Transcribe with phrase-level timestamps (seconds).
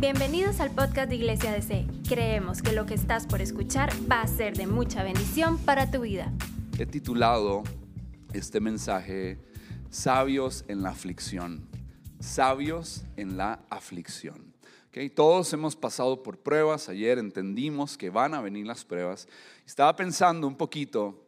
[0.00, 1.84] Bienvenidos al podcast de Iglesia DC.
[2.08, 6.02] Creemos que lo que estás por escuchar va a ser de mucha bendición para tu
[6.02, 6.32] vida.
[6.78, 7.64] He titulado
[8.32, 9.40] este mensaje
[9.90, 11.68] Sabios en la aflicción.
[12.20, 14.54] Sabios en la aflicción.
[14.90, 16.88] Okay, todos hemos pasado por pruebas.
[16.88, 19.26] Ayer entendimos que van a venir las pruebas.
[19.66, 21.26] Estaba pensando un poquito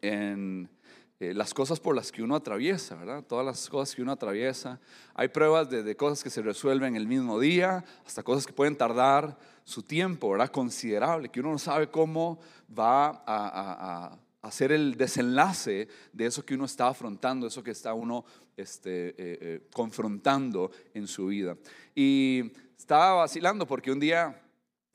[0.00, 0.70] en
[1.18, 3.24] eh, las cosas por las que uno atraviesa, ¿verdad?
[3.24, 4.78] Todas las cosas que uno atraviesa.
[5.14, 9.38] Hay pruebas de, cosas que se resuelven el mismo día, hasta cosas que pueden tardar
[9.64, 10.50] su tiempo, ¿verdad?
[10.50, 12.38] Considerable, que uno no sabe cómo
[12.78, 18.24] va a, hacer el desenlace de eso que uno está afrontando, eso que está uno
[18.54, 21.56] este, eh, eh, confrontando en su vida.
[21.94, 24.38] Y estaba vacilando porque un día,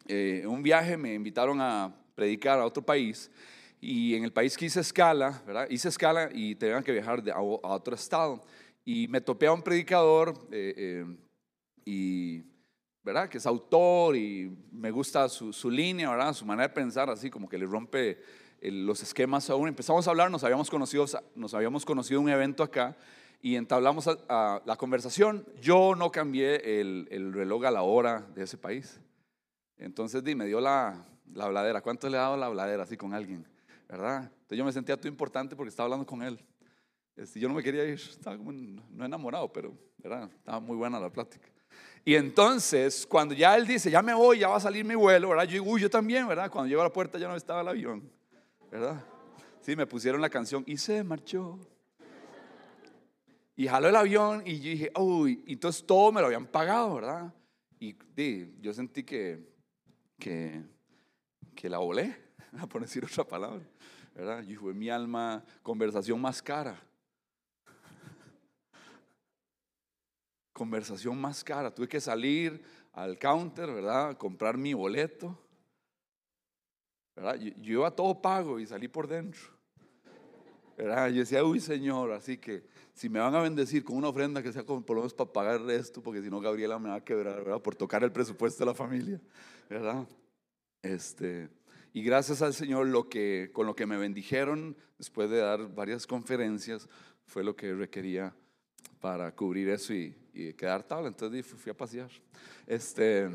[0.05, 3.31] en un viaje, me invitaron a predicar a otro país
[3.83, 5.67] y en el país que hice escala, ¿verdad?
[5.71, 8.43] Hice escala y tenían que viajar a, otro estado.
[8.85, 11.17] Y me topé a un predicador eh, eh,
[11.83, 12.43] y,
[13.03, 13.27] ¿verdad?
[13.27, 16.33] Que es autor y me gusta su, su, línea, ¿verdad?
[16.33, 18.21] Su manera de pensar, así como que le rompe
[18.61, 19.67] los esquemas a uno.
[19.67, 22.95] Empezamos a hablar, nos habíamos conocido, nos habíamos conocido un evento acá
[23.41, 25.43] y entablamos a, la conversación.
[25.59, 28.99] Yo no cambié el, el, reloj a la hora de ese país.
[29.79, 31.81] Entonces di, me dio la, la habladera.
[31.81, 33.50] ¿Cuánto le he dado la habladera así con alguien?
[33.91, 34.23] ¿Verdad?
[34.23, 36.39] Entonces yo me sentía todo importante porque estaba hablando con él.
[37.13, 40.31] Este, yo no me quería ir, estaba como no enamorado, pero ¿verdad?
[40.33, 41.49] estaba muy buena la plática.
[42.05, 45.29] Y entonces, cuando ya él dice, ya me voy, ya va a salir mi vuelo,
[45.29, 45.43] ¿verdad?
[45.43, 46.49] Yo digo, uy, yo también, ¿verdad?
[46.49, 48.09] Cuando llego a la puerta ya no estaba el avión,
[48.71, 49.03] ¿verdad?
[49.59, 51.59] Sí, me pusieron la canción y se marchó.
[53.57, 57.33] Y jaló el avión y yo dije, uy, entonces todo me lo habían pagado, ¿verdad?
[57.77, 57.95] Y,
[58.61, 59.53] yo sentí que,
[60.17, 60.63] que,
[61.55, 62.30] que la volé,
[62.69, 63.63] por decir otra palabra.
[64.15, 64.43] ¿verdad?
[64.43, 66.79] Y fue mi alma, conversación más cara.
[70.53, 71.73] Conversación más cara.
[71.73, 72.61] Tuve que salir
[72.93, 74.17] al counter, ¿verdad?
[74.17, 75.37] Comprar mi boleto.
[77.15, 77.35] ¿verdad?
[77.35, 79.41] Yo, iba todo pago y salí por dentro.
[80.77, 81.09] ¿verdad?
[81.09, 84.51] Yo decía, uy, Señor, así que si me van a bendecir con una ofrenda que
[84.51, 87.43] sea por lo menos para pagar esto, porque si no, Gabriela me va a quebrar,
[87.43, 87.61] ¿verdad?
[87.61, 89.21] Por tocar el presupuesto de la familia,
[89.69, 90.07] ¿verdad?
[90.81, 91.49] Este.
[91.93, 96.07] Y gracias al Señor, lo que, con lo que me bendijeron después de dar varias
[96.07, 96.87] conferencias
[97.25, 98.33] fue lo que requería
[99.01, 100.15] para cubrir eso y,
[100.57, 101.07] quedar tal.
[101.07, 102.09] Entonces fui, a pasear.
[102.65, 103.29] Este,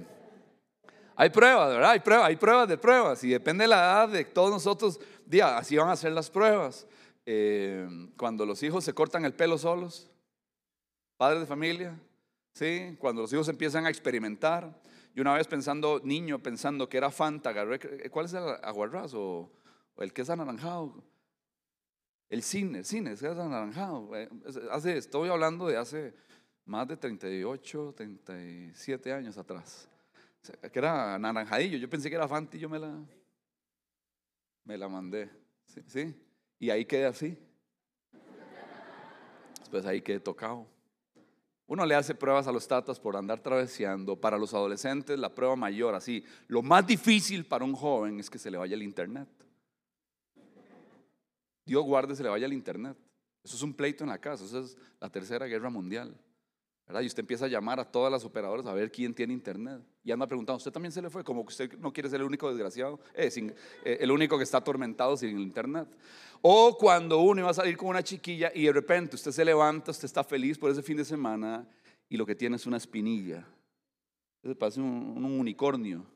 [1.14, 1.90] hay pruebas, ¿verdad?
[1.90, 3.24] Hay pruebas, hay pruebas de pruebas.
[3.24, 6.86] Y depende de la edad de todos nosotros, día, así van a ser las pruebas.
[7.26, 10.08] Eh, cuando los hijos se cortan el pelo solos,
[11.18, 11.98] padres de familia,
[12.54, 12.96] ¿sí?
[12.98, 14.80] Cuando los hijos empiezan a experimentar
[15.16, 17.54] y una vez pensando, niño, pensando que era Fanta,
[18.10, 19.50] ¿cuál es el aguarrás o,
[19.96, 21.02] el que es anaranjado?
[22.28, 24.14] El cine, el cine, es anaranjado.
[24.14, 24.28] Eh,
[24.70, 26.14] hace, estoy hablando de hace
[26.66, 29.88] más de 38, 37 años atrás.
[30.70, 31.78] que era anaranjadillo.
[31.78, 32.94] Yo pensé que era Fanta y yo me la,
[34.64, 35.30] me la mandé.
[35.64, 35.80] ¿Sí?
[35.86, 36.14] ¿Sí?
[36.58, 37.38] Y ahí quedé así.
[39.60, 40.75] Después ahí quedé tocado.
[41.68, 44.20] Uno le hace pruebas a los tatas por andar traveseando.
[44.20, 48.38] Para los adolescentes, la prueba mayor, así, lo más difícil para un joven es que
[48.38, 49.28] se le vaya el internet.
[51.64, 52.96] Dios guarde se le vaya el internet.
[53.42, 56.16] Eso es un pleito en la casa, eso es la tercera guerra mundial.
[56.88, 59.82] Y usted empieza a llamar a todas las operadoras a ver quién tiene internet.
[60.04, 61.24] Y anda preguntando, ¿usted también se le fue?
[61.24, 63.28] Como que usted no quiere ser el único desgraciado, eh,
[63.84, 65.88] eh, el único que está atormentado sin internet.
[66.42, 69.90] O cuando uno iba a salir con una chiquilla y de repente usted se levanta,
[69.90, 71.68] usted está feliz por ese fin de semana
[72.08, 73.44] y lo que tiene es una espinilla.
[74.44, 76.06] Se parece un, unicornio.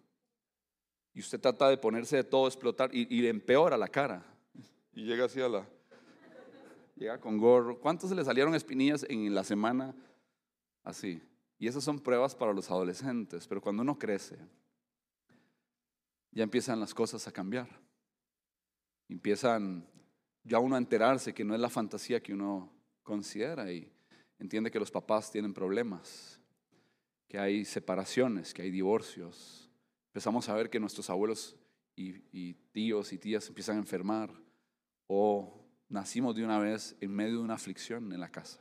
[1.13, 4.25] Y usted trata de ponerse de todo, explotar y, y empeora la cara.
[4.93, 5.67] Y llega así a la...
[6.95, 7.81] Llega con gorro.
[7.81, 9.95] ¿Cuántos se le salieron espinillas en la semana?
[10.83, 11.23] Así.
[11.59, 14.39] Y esas son pruebas para los adolescentes, pero cuando uno crece,
[16.33, 17.69] ya empiezan las cosas a cambiar.
[19.09, 19.87] Empiezan
[20.45, 23.93] ya uno a enterarse que no es la fantasía que uno considera y
[24.39, 26.41] entiende que los papás tienen problemas,
[27.29, 29.71] que hay separaciones, que hay divorcios.
[30.09, 31.57] Empezamos a ver que nuestros abuelos
[31.95, 34.33] y, y tíos y tías empiezan a enfermar
[35.07, 38.61] o nacimos de una vez en medio de una aflicción en la casa.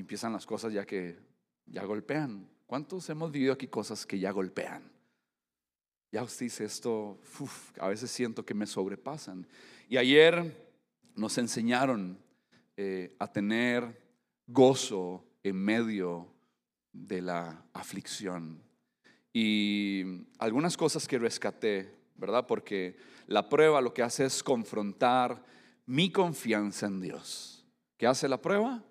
[0.00, 1.18] Empiezan las cosas ya que
[1.66, 2.48] ya golpean.
[2.66, 4.90] ¿Cuántos hemos vivido aquí cosas que ya golpean?
[6.12, 7.18] Ya usted dice esto,
[7.80, 9.46] a veces siento que me sobrepasan.
[9.88, 10.66] Y ayer
[11.14, 12.18] nos enseñaron
[12.76, 14.02] eh, a tener
[14.46, 16.32] gozo en medio
[16.92, 18.62] de la aflicción.
[19.32, 22.46] Y algunas cosas que rescaté, ¿verdad?
[22.46, 22.96] Porque
[23.26, 25.44] la prueba lo que hace es confrontar
[25.84, 27.64] mi confianza en Dios.
[27.96, 28.82] ¿Qué hace la prueba?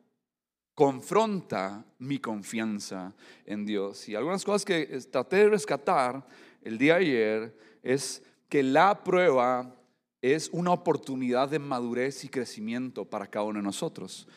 [0.75, 3.13] Confronta mi confianza
[3.45, 4.07] en Dios.
[4.10, 6.27] Y algunas cosas que traté de rescatar
[6.62, 9.74] el día ayer es que la prueba
[10.22, 14.27] es una oportunidad de madurez y crecimiento para cada uno de nosotros.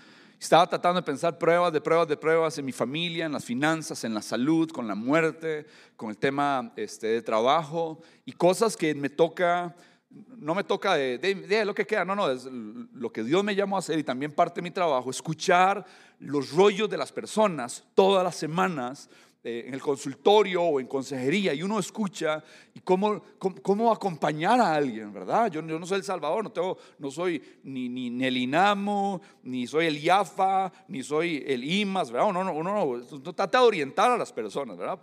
[0.41, 4.05] Estaba tratando de pensar pruebas de pruebas de pruebas en mi familia, en las finanzas,
[4.05, 8.95] en la salud, con la muerte, con el tema este, de trabajo y cosas que
[8.95, 9.75] me toca,
[10.11, 13.55] no me toca de, de, lo que queda, no, no, es lo que Dios me
[13.55, 15.85] llamó a hacer y también parte de mi trabajo, escuchar
[16.21, 19.11] los rollos de las personas todas las semanas
[19.45, 22.43] eh, en el consultorio o en consejería y uno escucha
[22.75, 25.51] y cómo, cómo, acompañar a alguien, ¿verdad?
[25.51, 29.67] Yo, yo, no soy el Salvador, no, tengo, no soy ni, ni, el INAMO, ni
[29.67, 32.29] soy el IAFA, ni soy el IMAS, ¿verdad?
[32.29, 34.99] Uno, no, uno, no, no trata de orientar a las personas, ¿verdad?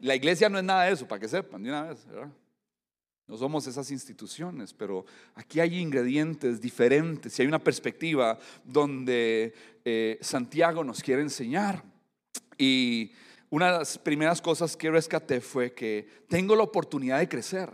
[0.00, 2.30] La iglesia no es nada de eso, para que sepan, de una vez, ¿verdad?
[3.28, 9.52] No somos esas instituciones, pero aquí hay ingredientes diferentes y hay una perspectiva donde
[9.84, 11.82] eh, Santiago nos quiere enseñar.
[12.56, 13.12] Y
[13.50, 17.70] una de las primeras cosas que rescaté fue que tengo la oportunidad de crecer,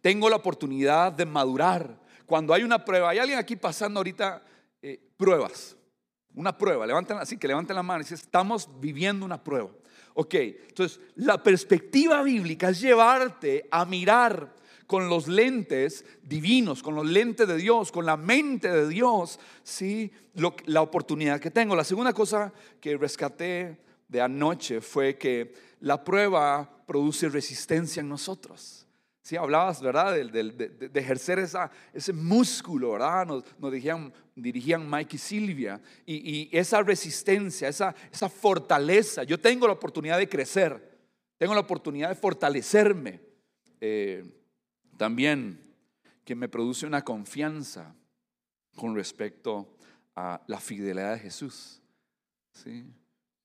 [0.00, 2.00] tengo la oportunidad de madurar.
[2.24, 4.42] Cuando hay una prueba, hay alguien aquí pasando ahorita
[4.80, 5.76] eh, pruebas,
[6.34, 9.70] una prueba, levanten así que levanten la mano y dicen, estamos viviendo una prueba.
[10.14, 14.56] Ok, entonces la perspectiva bíblica es llevarte a mirar
[14.88, 20.10] con los lentes divinos, con los lentes de Dios, con la mente de Dios, ¿sí?
[20.64, 21.76] la oportunidad que tengo.
[21.76, 28.86] La segunda cosa que rescaté de anoche fue que la prueba produce resistencia en nosotros.
[29.20, 30.14] Sí, hablabas, ¿verdad?
[30.14, 33.26] De, ejercer esa, ese músculo, ¿verdad?
[33.26, 35.82] Nos, dirigían, dirigían, Mike y Silvia.
[36.06, 39.22] Y, esa resistencia, esa, esa fortaleza.
[39.24, 40.98] Yo tengo la oportunidad de crecer.
[41.36, 43.20] Tengo la oportunidad de fortalecerme.
[43.82, 44.37] Eh,
[44.98, 45.58] también
[46.24, 47.94] que me produce una confianza
[48.76, 49.74] con respecto
[50.14, 51.80] a la fidelidad de Jesús.
[52.52, 52.84] ¿Sí?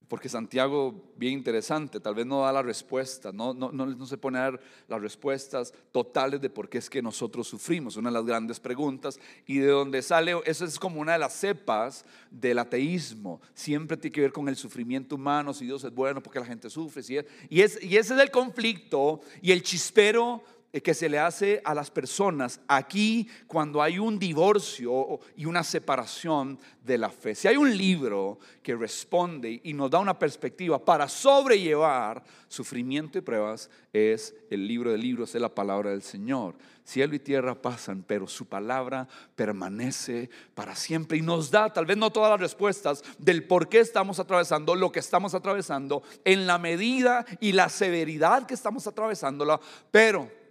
[0.07, 4.37] Porque Santiago, bien interesante, tal vez no da la respuesta, no, no, no, se pone
[4.37, 8.25] a dar las respuestas totales de por qué es que nosotros sufrimos, una de las
[8.25, 13.41] grandes preguntas, y de donde sale, eso es como una de las cepas del ateísmo,
[13.53, 16.69] siempre tiene que ver con el sufrimiento humano, si Dios es bueno, porque la gente
[16.69, 17.01] sufre,
[17.49, 20.43] y, es, y ese es el conflicto y el chispero
[20.81, 26.57] que se le hace a las personas aquí cuando hay un divorcio y una separación
[26.83, 27.35] de la fe.
[27.35, 33.21] Si hay un libro que responde y nos da una perspectiva para sobrellevar sufrimiento y
[33.21, 36.55] pruebas, es el libro de libros, es la palabra del Señor.
[36.83, 41.97] Cielo y tierra pasan, pero su palabra permanece para siempre y nos da tal vez
[41.97, 46.57] no todas las respuestas del por qué estamos atravesando lo que estamos atravesando en la
[46.57, 49.59] medida y la severidad que estamos atravesándola,
[49.91, 50.42] pero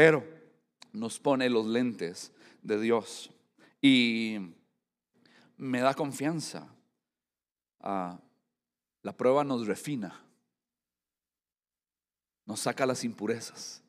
[0.00, 0.26] pero
[0.94, 2.32] nos pone los lentes
[2.62, 3.30] de Dios.
[3.82, 4.38] Y
[5.58, 6.74] me da confianza.
[7.80, 8.18] Ah,
[9.02, 10.18] la prueba nos refina,
[12.46, 13.82] nos saca las impurezas,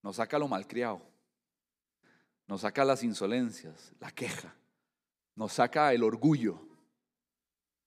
[0.00, 1.02] nos saca lo malcriado,
[2.46, 4.56] nos saca las insolencias, la queja,
[5.34, 6.66] nos saca el orgullo,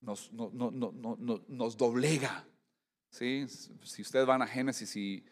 [0.02, 0.30] nos,
[1.78, 2.46] doblega.
[3.10, 3.48] Si
[4.04, 5.26] ustedes van a Génesis y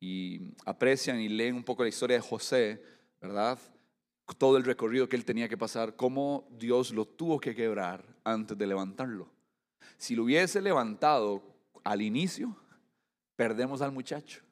[0.00, 2.82] y aprecian y leen un poco la historia de José,
[3.20, 3.58] ¿verdad?
[4.38, 8.58] Todo el recorrido que él tenía que pasar, cómo Dios lo tuvo que quebrar antes
[8.58, 9.28] de levantarlo.
[9.96, 11.42] Si lo hubiese levantado
[11.84, 12.56] al inicio,
[13.36, 14.42] perdemos al muchacho.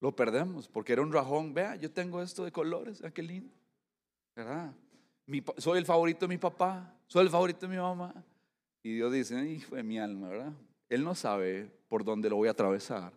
[0.00, 1.52] Lo perdemos porque era un rajón.
[1.52, 3.52] Vea, yo tengo esto de colores, ah, qué lindo.
[4.34, 4.72] ¿Verdad?
[5.58, 8.12] soy el favorito de mi papá, soy el favorito de mi mamá.
[8.82, 10.52] Y Dios dice, hijo de mi alma, ¿verdad?
[10.88, 13.12] Él no sabe por dónde lo voy a atravesar.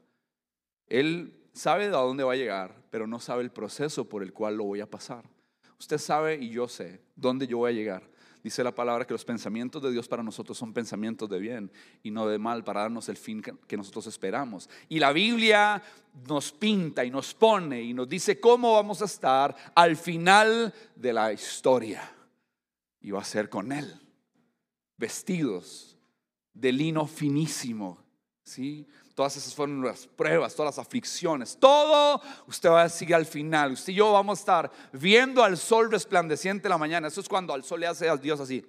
[0.94, 4.58] Él sabe de dónde va a llegar, pero no sabe el proceso por el cual
[4.58, 5.28] lo voy a pasar.
[5.80, 8.08] Usted sabe y yo sé dónde yo voy a llegar.
[8.44, 11.72] Dice la palabra que los pensamientos de Dios para nosotros son pensamientos de bien
[12.04, 14.70] y no de mal para darnos el fin que nosotros esperamos.
[14.88, 15.82] Y la Biblia
[16.28, 21.12] nos pinta y nos pone y nos dice cómo vamos a estar al final de
[21.12, 22.08] la historia.
[23.02, 24.00] Y va a ser con Él,
[24.96, 25.98] vestidos
[26.54, 27.98] de lino finísimo,
[28.44, 28.86] ¿sí?
[29.16, 31.58] Todas esas fueron las pruebas, todas las aflicciones.
[31.60, 33.74] Todo usted va a seguir al final.
[33.74, 37.08] Usted y yo vamos a estar viendo al sol resplandeciente la mañana.
[37.08, 38.66] Eso es cuando al sol le hace a Dios así.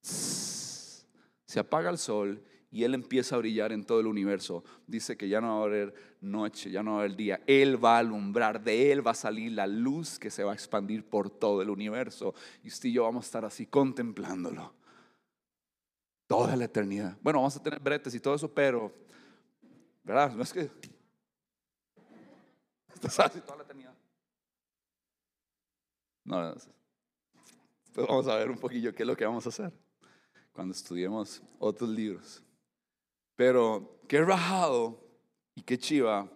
[0.00, 4.64] Se apaga el sol y Él empieza a brillar en todo el universo.
[4.86, 7.40] Dice que ya no va a haber noche, ya no va a haber día.
[7.46, 10.54] Él va a alumbrar, de Él va a salir la luz que se va a
[10.54, 12.34] expandir por todo el universo.
[12.64, 14.72] Y usted y yo vamos a estar así contemplándolo.
[16.26, 17.18] Toda la eternidad.
[17.20, 18.90] Bueno, vamos a tener bretes y todo eso, pero
[20.04, 20.32] ¿Verdad?
[20.32, 20.70] No es que.
[22.94, 23.94] Estás así toda la eternidad.
[26.24, 26.54] No, no,
[27.92, 29.72] Pues vamos a ver un poquillo qué es lo que vamos a hacer.
[30.52, 32.42] cuando estudiemos otros libros.
[33.36, 35.02] Pero qué rajado
[35.54, 36.30] y qué chiva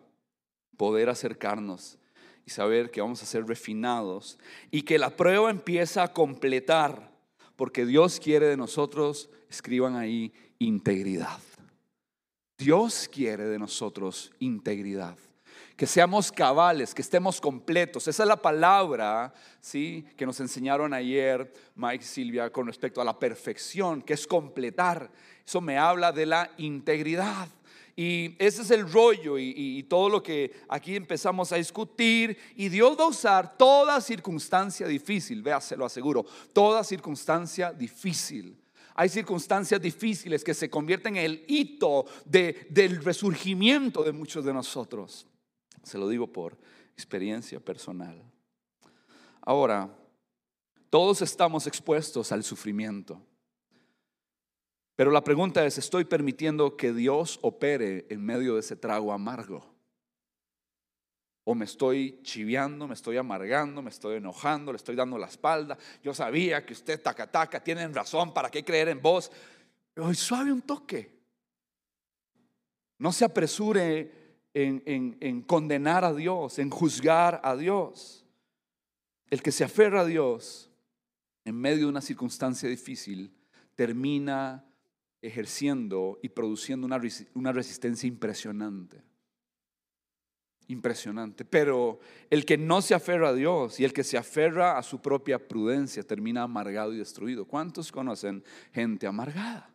[0.76, 1.98] poder acercarnos
[2.46, 4.38] y saber que vamos a ser refinados
[4.70, 7.12] y que la prueba empieza a completar,
[7.56, 11.40] porque Dios quiere de nosotros, escriban ahí, integridad.
[12.58, 15.18] Dios quiere de nosotros integridad.
[15.76, 18.08] Que seamos cabales, que estemos completos.
[18.08, 20.06] Esa es la palabra, ¿sí?
[20.16, 25.10] Que nos enseñaron ayer Mike y Silvia con respecto a la perfección, que es completar.
[25.44, 27.48] Eso me habla de la integridad.
[27.94, 32.38] Y ese es el rollo y, todo lo que aquí empezamos a discutir.
[32.54, 38.56] Y Dios va a usar toda circunstancia difícil, vea, se lo aseguro, toda circunstancia difícil
[38.96, 45.26] hay circunstancias difíciles que se convierten en el hito del resurgimiento de muchos de nosotros.
[45.82, 46.56] Se lo digo por
[46.94, 48.20] experiencia personal.
[49.42, 49.94] Ahora,
[50.88, 53.20] todos estamos expuestos al sufrimiento.
[54.96, 59.75] Pero la pregunta es, ¿estoy permitiendo que Dios opere en medio de ese trago amargo?
[61.48, 65.78] O me estoy chiviando, me estoy amargando, me estoy enojando, le estoy dando la espalda.
[66.02, 69.30] Yo sabía que usted, taca, taca, tienen razón, ¿para qué creer en vos?
[69.96, 71.16] Hoy suave un toque.
[72.98, 74.10] No se apresure
[74.52, 74.82] en,
[75.20, 78.26] en condenar a Dios, en juzgar a Dios.
[79.30, 80.68] El que se aferra a Dios
[81.44, 83.32] en medio de una circunstancia difícil
[83.76, 84.64] termina
[85.22, 87.00] ejerciendo y produciendo una,
[87.34, 89.04] una resistencia impresionante
[90.68, 91.44] impresionante.
[91.44, 95.00] Pero el que no se aferra a Dios y el que se aferra a su
[95.00, 97.44] propia prudencia termina amargado y destruido.
[97.44, 99.70] ¿Cuántos conocen gente amargada?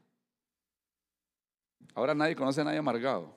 [1.94, 3.36] Ahora nadie conoce a nadie amargado.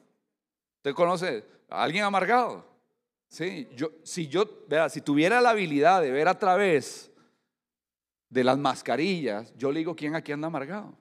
[0.77, 2.65] ¿Usted conoce a alguien amargado?
[3.29, 7.11] Sí, yo, si yo, vea, si tuviera la habilidad de ver a través
[8.29, 10.97] de las mascarillas, yo le digo quién aquí anda amargado.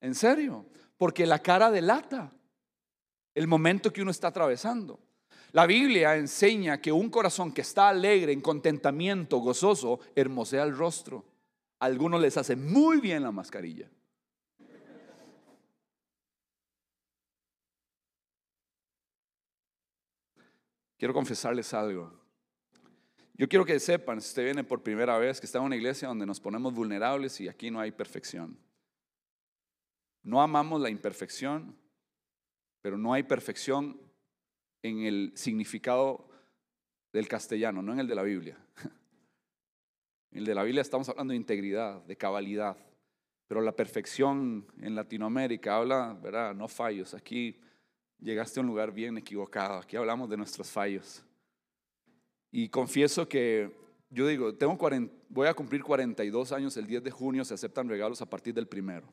[0.00, 2.32] En serio, porque la cara delata
[3.40, 5.00] el momento que uno está atravesando.
[5.52, 11.24] La Biblia enseña que un corazón que está alegre, en contentamiento, gozoso, hermosea el rostro.
[11.78, 13.88] Algunos les hace muy bien la mascarilla.
[20.98, 22.12] Quiero confesarles algo.
[23.32, 26.08] Yo quiero que sepan, si usted viene por primera vez, que está en una iglesia
[26.08, 28.58] donde nos ponemos vulnerables y aquí no hay perfección.
[30.22, 31.74] No amamos la imperfección,
[32.82, 34.00] pero no hay perfección
[34.82, 36.28] en el significado
[37.12, 38.58] del castellano, no en el de la Biblia.
[40.32, 42.76] En el de la Biblia estamos hablando de integridad, de cabalidad,
[43.48, 46.54] pero la perfección en Latinoamérica habla, ¿verdad?
[46.54, 47.14] No fallos.
[47.14, 47.58] Aquí
[48.20, 51.24] llegaste a un lugar bien equivocado, aquí hablamos de nuestros fallos.
[52.52, 53.74] Y confieso que
[54.08, 54.78] yo digo, tengo
[55.28, 58.68] voy a cumplir 42 años el 10 de junio, se aceptan regalos a partir del
[58.68, 59.12] primero.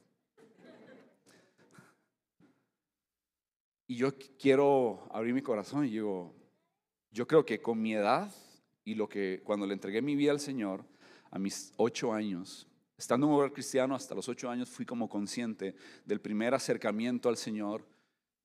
[3.88, 6.36] Y yo quiero abrir mi corazón y digo,
[7.10, 8.30] yo creo que con mi edad
[8.84, 10.84] y lo que cuando le entregué mi vida al Señor
[11.32, 12.68] a mis ocho años,
[12.98, 15.74] estando un hogar cristiano hasta los ocho años, fui como consciente
[16.06, 17.88] del primer acercamiento al Señor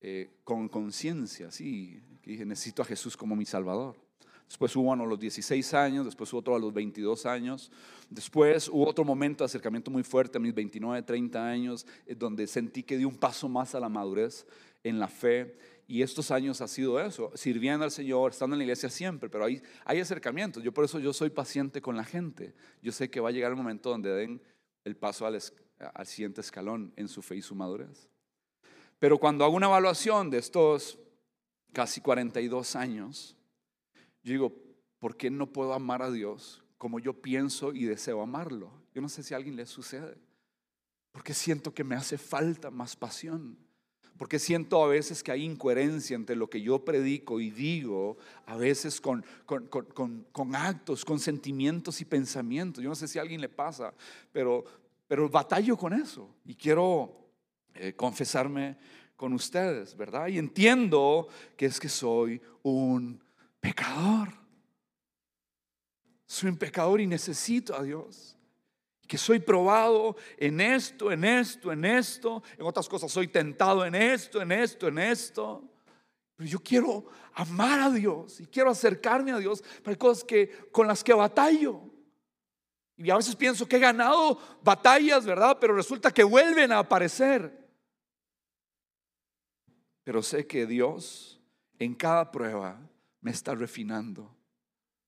[0.01, 3.97] eh, con conciencia, sí, que dije, necesito a Jesús como mi Salvador.
[4.47, 7.71] Después hubo uno a los 16 años, después hubo otro a los 22 años,
[8.11, 12.47] después hubo otro momento de acercamiento muy fuerte a mis 29, 30 años, eh, donde
[12.47, 14.47] sentí que di un paso más a la madurez
[14.85, 15.57] en la fe.
[15.87, 19.45] Y estos años ha sido eso, sirviendo al Señor, estando en la iglesia siempre, pero
[19.45, 20.63] hay, acercamientos.
[20.63, 22.55] Yo por eso yo soy paciente con la gente.
[22.81, 24.43] Yo sé que va a llegar el momento donde den
[24.85, 25.39] el paso al,
[25.79, 28.09] al siguiente escalón en su fe y su madurez.
[28.99, 30.99] Pero cuando hago una evaluación de estos
[31.73, 33.37] casi 42 años,
[34.23, 34.53] yo digo,
[34.99, 38.73] ¿por qué no puedo amar a Dios como yo pienso y deseo amarlo?
[38.95, 40.17] Yo no sé si a alguien le sucede.
[41.11, 43.59] Porque siento que me hace falta más pasión.
[44.23, 48.57] Porque siento a veces que hay incoherencia entre lo que yo predico y digo, a
[48.57, 52.85] veces con, con, actos, con sentimientos y pensamientos.
[52.85, 53.93] Yo no sé si a alguien le pasa,
[54.31, 54.65] pero,
[55.09, 56.33] pero batallo con eso.
[56.45, 57.33] Y quiero
[57.75, 58.77] eh, confesarme
[59.17, 60.29] con ustedes, ¿verdad?
[60.29, 61.27] Y entiendo
[61.57, 63.21] que es que soy un
[63.59, 64.29] pecador.
[66.27, 68.37] Soy un pecador y necesito a Dios
[69.07, 73.95] que soy probado en esto, en esto, en esto, en otras cosas soy tentado en
[73.95, 75.63] esto, en esto, en esto.
[76.37, 80.87] Pero yo quiero amar a Dios y quiero acercarme a Dios para cosas que, con
[80.87, 81.81] las que batallo.
[82.97, 85.59] Y a veces pienso que he ganado batallas, ¿verdad?
[85.61, 87.69] Pero resulta que vuelven a aparecer.
[90.05, 91.41] Pero sé que Dios
[91.79, 92.81] en cada prueba
[93.21, 94.37] me está refinando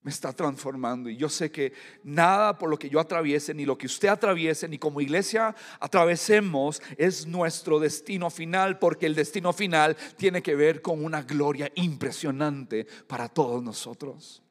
[0.05, 1.09] me está transformando.
[1.09, 1.73] Y yo sé que
[2.05, 6.81] nada por lo que yo atraviese, ni lo que usted atraviese, ni como iglesia atravesemos,
[6.99, 12.87] es nuestro destino final, porque el destino final tiene que ver con una gloria impresionante
[13.09, 14.43] para todos nosotros.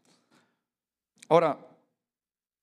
[1.29, 1.65] Ahora,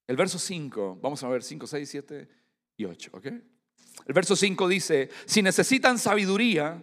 [0.08, 2.28] el verso 5, vamos a ver 5, 6, 7
[2.76, 3.26] y 8, ¿ok?
[3.26, 6.82] El verso 5 dice, si necesitan sabiduría,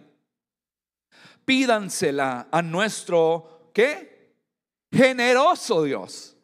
[1.44, 4.17] pídansela a nuestro, ¿qué?
[4.90, 6.36] Generoso Dios.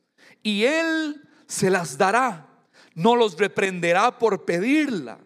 [0.43, 2.49] Y Él se las dará.
[2.95, 5.19] No los reprenderá por pedirla.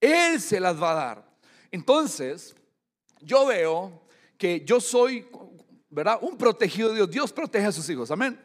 [0.00, 1.24] Él se las va a dar.
[1.70, 2.54] Entonces,
[3.20, 4.02] yo veo
[4.38, 5.26] que yo soy,
[5.90, 6.18] ¿verdad?
[6.20, 7.10] Un protegido de Dios.
[7.10, 8.10] Dios protege a sus hijos.
[8.10, 8.38] Amén.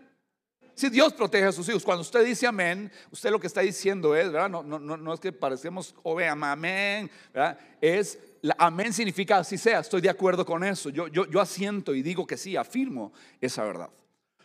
[0.80, 4.16] Si Dios protege a sus hijos, cuando usted dice amén, usted lo que está diciendo
[4.16, 4.50] es, ¿verdad?
[4.50, 7.60] No, no, no, es que parecemos, o vean, amén, ¿verdad?
[7.82, 10.90] Es, la, amén significa así sea, estoy de acuerdo con eso.
[10.90, 13.12] Yo, yo, yo asiento y digo que sí, afirmo
[13.42, 13.90] esa verdad.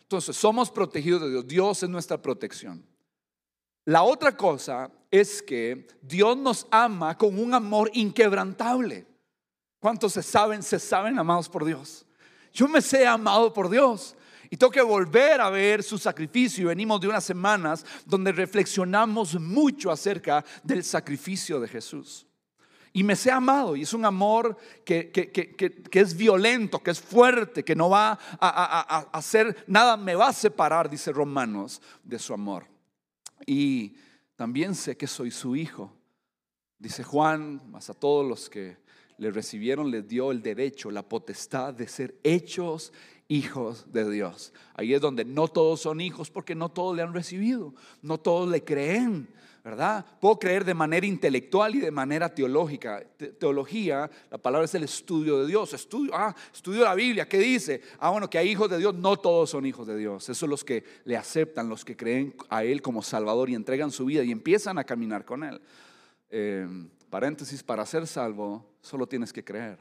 [0.05, 1.47] Entonces, somos protegidos de Dios.
[1.47, 2.85] Dios es nuestra protección.
[3.85, 9.07] La otra cosa es que Dios nos ama con un amor inquebrantable.
[9.79, 12.05] ¿Cuántos se saben, se saben amados por Dios?
[12.53, 14.15] Yo me sé amado por Dios.
[14.49, 16.67] Y tengo que volver a ver su sacrificio.
[16.67, 22.27] Venimos de unas semanas donde reflexionamos mucho acerca del sacrificio de Jesús.
[22.95, 25.11] Y me sé amado y es un amor que,
[25.91, 30.89] es violento, que es fuerte, que no va a, hacer nada, me va a separar,
[30.89, 32.67] dice Romanos, de su amor.
[33.45, 33.97] Y
[34.37, 35.91] también sé que soy su hijo.
[36.79, 38.77] Dice Juan, más a todos los que
[39.17, 42.93] le recibieron les dio el derecho, la potestad de ser hechos
[43.27, 44.53] hijos de Dios.
[44.73, 48.47] Ahí es donde no todos son hijos porque no todos le han recibido, no todos
[48.47, 49.27] le creen.
[49.65, 50.05] ¿Verdad?
[50.21, 53.03] Puedo creer de manera intelectual y de manera teológica.
[53.39, 55.73] Teología, la palabra es el estudio de Dios.
[55.73, 57.27] Estudio, ah, estudio la Biblia.
[57.27, 57.81] ¿Qué dice?
[57.97, 58.93] Ah, bueno, que hay hijos de Dios.
[58.93, 60.23] No todos son hijos de Dios.
[60.25, 63.89] Esos son los que le aceptan, los que creen a Él como Salvador y entregan
[63.89, 65.59] su vida y empiezan a caminar con Él.
[66.29, 66.67] Eh,
[67.09, 69.79] paréntesis, para ser salvo, solo tienes que creer.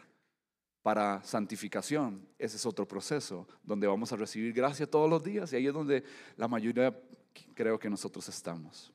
[0.80, 5.56] Para santificación, ese es otro proceso donde vamos a recibir gracia todos los días y
[5.56, 6.04] ahí es donde
[6.38, 6.98] la mayoría
[7.54, 8.93] creo que nosotros estamos.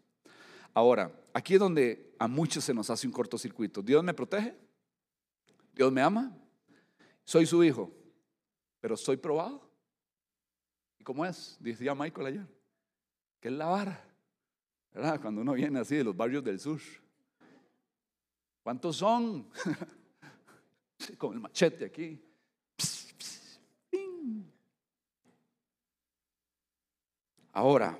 [0.79, 3.81] Ahora, aquí es donde a muchos se nos hace un cortocircuito.
[3.81, 4.55] Dios me protege,
[5.73, 6.33] Dios me ama,
[7.25, 7.91] soy su hijo,
[8.79, 9.69] pero soy probado.
[10.97, 11.57] ¿Y cómo es?
[11.59, 12.47] Decía Michael ayer,
[13.41, 14.09] que es la vara,
[14.93, 15.19] ¿verdad?
[15.19, 16.79] Cuando uno viene así de los barrios del sur.
[18.63, 19.49] ¿Cuántos son?
[21.17, 22.23] Con el machete aquí.
[27.51, 27.99] Ahora,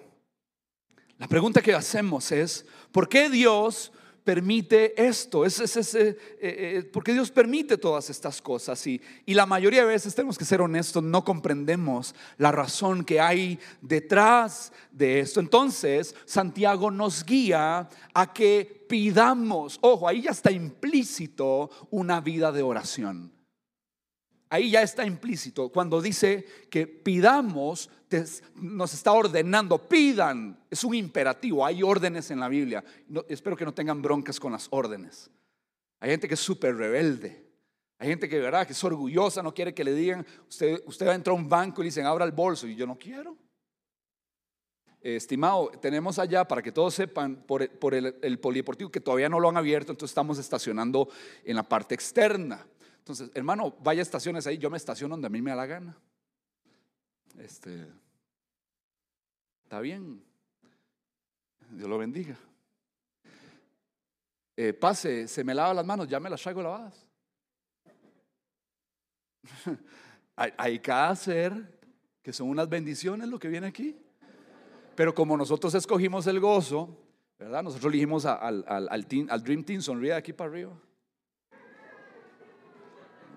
[1.20, 3.92] la pregunta que hacemos es, ¿por qué Dios
[4.24, 5.46] permite esto?
[5.46, 5.60] Es,
[5.96, 8.88] eh, eh, ¿Por qué Dios permite todas estas cosas?
[8.88, 13.60] Y la mayoría de veces, tenemos que ser honestos, no comprendemos la razón que hay
[13.82, 15.42] detrás de esto.
[15.42, 22.62] Entonces, Santiago nos guía a que pidamos, ojo, ahí ya está implícito una vida de
[22.62, 23.39] oración.
[24.50, 25.70] Ahí ya está implícito.
[25.70, 27.90] Cuando dice que pidamos,
[28.56, 30.60] nos está ordenando, pidan.
[30.72, 31.64] Es un imperativo.
[31.64, 32.84] Hay órdenes en la Biblia.
[33.28, 35.30] espero que no tengan broncas con las órdenes.
[36.00, 37.46] Hay gente que es súper rebelde.
[38.00, 38.66] Hay gente que, ¿verdad?
[38.66, 41.50] que es orgullosa, no quiere que le digan, usted, usted va a entrar a un
[41.50, 42.66] banco y le dicen, abra el bolso.
[42.66, 43.38] Y yo no quiero.
[45.02, 47.62] estimado, tenemos allá, para que todos sepan, por,
[47.94, 51.10] el, el polideportivo que todavía no lo han abierto, entonces estamos estacionando
[51.44, 52.66] en la parte externa.
[53.10, 55.98] Entonces, hermano, vaya estaciones ahí, yo me estaciono donde a mí me da la gana.
[57.40, 57.88] Este,
[59.64, 60.24] está bien.
[61.72, 62.38] Dios lo bendiga.
[64.56, 67.04] Eh, pase, se me lava las manos, ya me las traigo lavadas.
[70.36, 71.80] hay, hay que hacer
[72.22, 73.98] que son unas bendiciones lo que viene aquí.
[74.94, 76.96] Pero como nosotros escogimos el gozo,
[77.40, 77.64] ¿verdad?
[77.64, 80.80] Nosotros elegimos al, al Dream Team, sonríe de aquí para arriba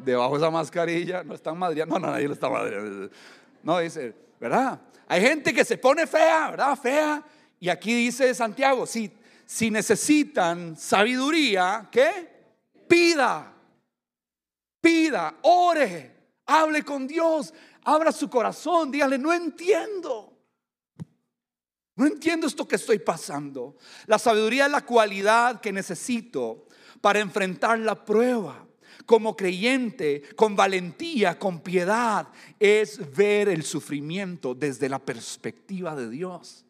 [0.04, 3.10] debajo de esa mascarilla, no están madriando, no, no, nadie lo está madriando.
[3.62, 4.80] No, dice, ¿verdad?
[5.06, 6.78] Hay gente que se pone fea, ¿verdad?
[6.78, 7.24] Fea.
[7.60, 9.12] Y aquí dice Santiago, si,
[9.46, 12.30] si necesitan sabiduría, ¿qué?
[12.88, 13.52] Pida,
[14.80, 20.32] pida, ore, hable con Dios, abra su corazón, dígale, no entiendo.
[21.94, 23.76] No entiendo esto que estoy pasando.
[24.06, 26.66] La sabiduría es la cualidad que necesito
[27.00, 28.66] para enfrentar la prueba
[29.06, 36.64] como creyente, con valentía, con piedad, es ver el sufrimiento desde la perspectiva de Dios.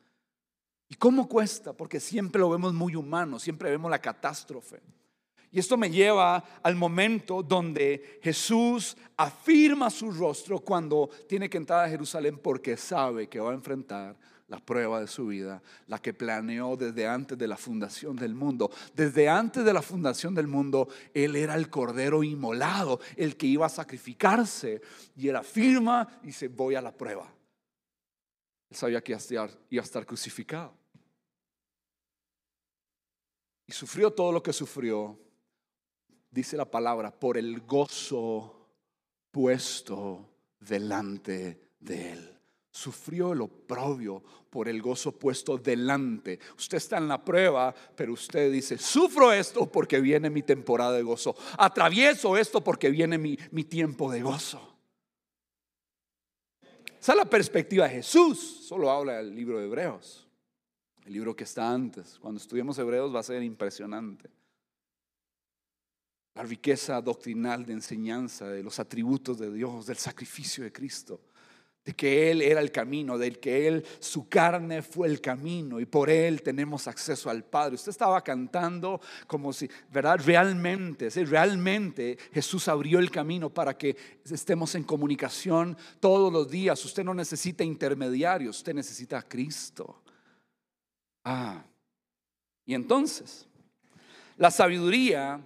[0.89, 1.73] ¿Y cómo cuesta?
[1.73, 4.81] Porque siempre lo vemos muy humano, siempre vemos la catástrofe.
[5.51, 11.85] Y esto me lleva al momento donde Jesús afirma su rostro cuando tiene que entrar
[11.85, 14.17] a Jerusalén porque sabe que va a enfrentar
[14.53, 18.71] la prueba de su vida, la que planeó desde antes de la fundación del mundo.
[18.95, 23.65] Desde antes de la fundación del mundo, Él era el cordero inmolado, el que iba
[23.65, 24.83] a sacrificarse.
[25.17, 27.33] Y Él afirma y dice, voy a la prueba.
[28.69, 29.17] Él sabía que
[29.71, 30.75] iba a estar crucificado.
[33.67, 35.19] Y sufrió todo lo que sufrió
[36.31, 38.69] dice la palabra, por el gozo
[39.31, 42.32] puesto delante de él.
[42.73, 46.41] Sufrió el oprobio por el gozo puesto delante.
[46.57, 51.03] Usted está en la prueba, pero usted dice, sufro esto porque viene mi temporada de
[51.03, 51.37] gozo.
[51.59, 54.77] Atravieso esto porque viene mi, mi tiempo de gozo.
[56.99, 58.65] Esa es la perspectiva de Jesús.
[58.67, 60.27] Solo habla el libro de Hebreos.
[61.05, 62.19] El libro que está antes.
[62.19, 64.31] Cuando estudiemos Hebreos va a ser impresionante
[66.35, 71.21] la riqueza doctrinal de enseñanza de los atributos de Dios, del sacrificio de Cristo,
[71.85, 75.87] de que Él era el camino, del que Él, su carne fue el camino y
[75.87, 77.75] por Él tenemos acceso al Padre.
[77.75, 80.21] Usted estaba cantando como si, ¿verdad?
[80.25, 83.97] Realmente, realmente Jesús abrió el camino para que
[84.31, 86.85] estemos en comunicación todos los días.
[86.85, 90.03] Usted no necesita intermediarios, usted necesita a Cristo.
[91.25, 91.65] Ah,
[92.65, 93.49] y entonces,
[94.37, 95.41] la sabiduría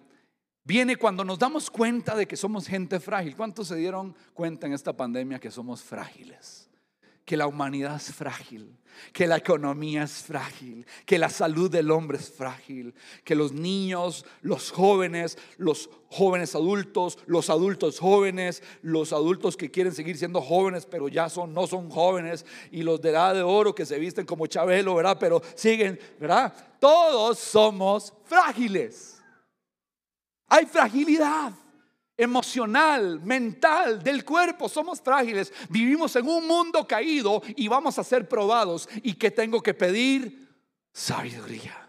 [0.67, 3.37] viene cuando nos damos cuenta de que somos gente frágil.
[3.37, 6.69] ¿Cuántos se dieron cuenta en esta pandemia que somos frágiles?
[7.25, 8.77] Que la humanidad es frágil,
[9.13, 14.25] que la economía es frágil, que la salud del hombre es frágil, que los niños,
[14.43, 20.87] los jóvenes, los jóvenes adultos, los adultos jóvenes, los adultos que quieren seguir siendo jóvenes
[20.87, 24.47] pero ya no son jóvenes y los de edad de oro que se visten como
[24.47, 25.17] Chabelo, ¿verdad?
[25.19, 26.55] Pero siguen, ¿verdad?
[26.81, 29.16] Todos somos frágiles.
[30.49, 31.53] Hay fragilidad
[32.17, 34.69] emocional, mental, del cuerpo.
[34.69, 35.53] Somos frágiles.
[35.69, 38.89] Vivimos en un mundo caído y vamos a ser probados.
[39.03, 40.49] ¿Y qué tengo que pedir?
[40.93, 41.87] Sabiduría.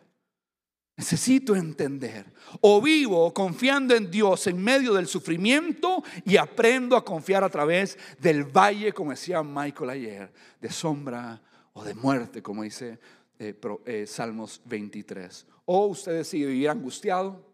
[0.97, 2.25] Necesito entender.
[2.61, 7.97] O vivo confiando en Dios en medio del sufrimiento y aprendo a confiar a través
[8.19, 11.39] del valle, como decía Michael ayer, de sombra
[11.73, 12.99] o de muerte, como dice
[13.37, 13.53] eh,
[13.85, 15.45] eh, Salmos 23.
[15.65, 17.45] O usted decide vivir angustiado,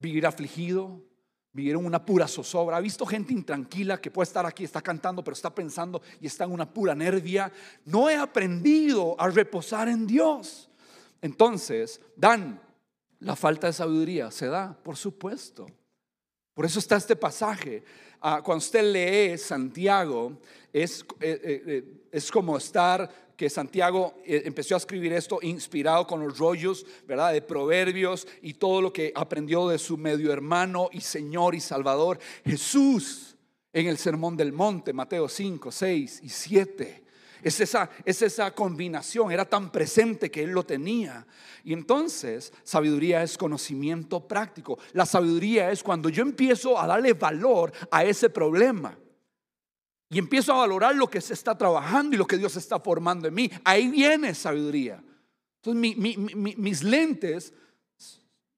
[0.00, 1.02] vivir afligido,
[1.52, 2.76] vivir en una pura zozobra.
[2.76, 6.44] Ha visto gente intranquila que puede estar aquí, está cantando, pero está pensando y está
[6.44, 7.52] en una pura nervia.
[7.84, 10.70] No he aprendido a reposar en Dios.
[11.20, 12.60] Entonces, dan
[13.20, 14.30] la falta de sabiduría.
[14.30, 14.76] ¿Se da?
[14.82, 15.66] Por supuesto.
[16.54, 17.84] Por eso está este pasaje.
[18.20, 20.40] Ah, cuando usted lee Santiago,
[20.72, 26.08] es, eh, eh, eh, es como estar que Santiago eh, empezó a escribir esto inspirado
[26.08, 27.32] con los rollos, ¿verdad?
[27.32, 32.18] De proverbios y todo lo que aprendió de su medio hermano y Señor y Salvador,
[32.44, 33.36] Jesús,
[33.72, 37.04] en el Sermón del Monte, Mateo 5, 6 y 7.
[37.40, 41.24] Es esa, es esa combinación, era tan presente que él lo tenía.
[41.62, 44.80] Y entonces, sabiduría es conocimiento práctico.
[44.94, 48.98] La sabiduría es cuando yo empiezo a darle valor a ese problema.
[50.10, 53.28] Y empiezo a valorar lo que se está trabajando y lo que Dios está formando
[53.28, 53.50] en mí.
[53.64, 55.02] Ahí viene sabiduría.
[55.56, 56.16] Entonces
[56.56, 57.52] mis lentes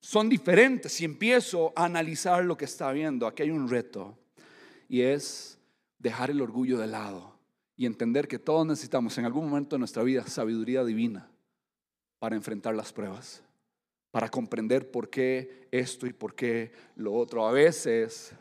[0.00, 3.26] son diferentes y empiezo a analizar lo que está viendo.
[3.26, 4.16] Aquí hay un reto
[4.88, 5.58] y es
[5.98, 7.34] dejar el orgullo de lado
[7.76, 11.28] y entender que todos necesitamos en algún momento de nuestra vida sabiduría divina
[12.18, 13.42] para enfrentar las pruebas,
[14.10, 17.46] para comprender por qué esto y por qué lo otro.
[17.46, 18.34] A veces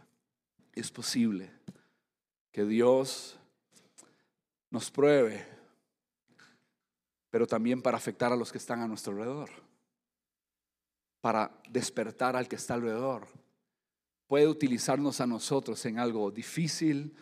[0.73, 1.51] es posible
[2.51, 3.39] que Dios
[4.69, 5.45] nos pruebe,
[7.29, 9.49] pero también para afectar a los que están a nuestro alrededor,
[11.21, 13.27] para despertar al que está alrededor.
[14.27, 17.15] Puede utilizarnos a nosotros en algo difícil,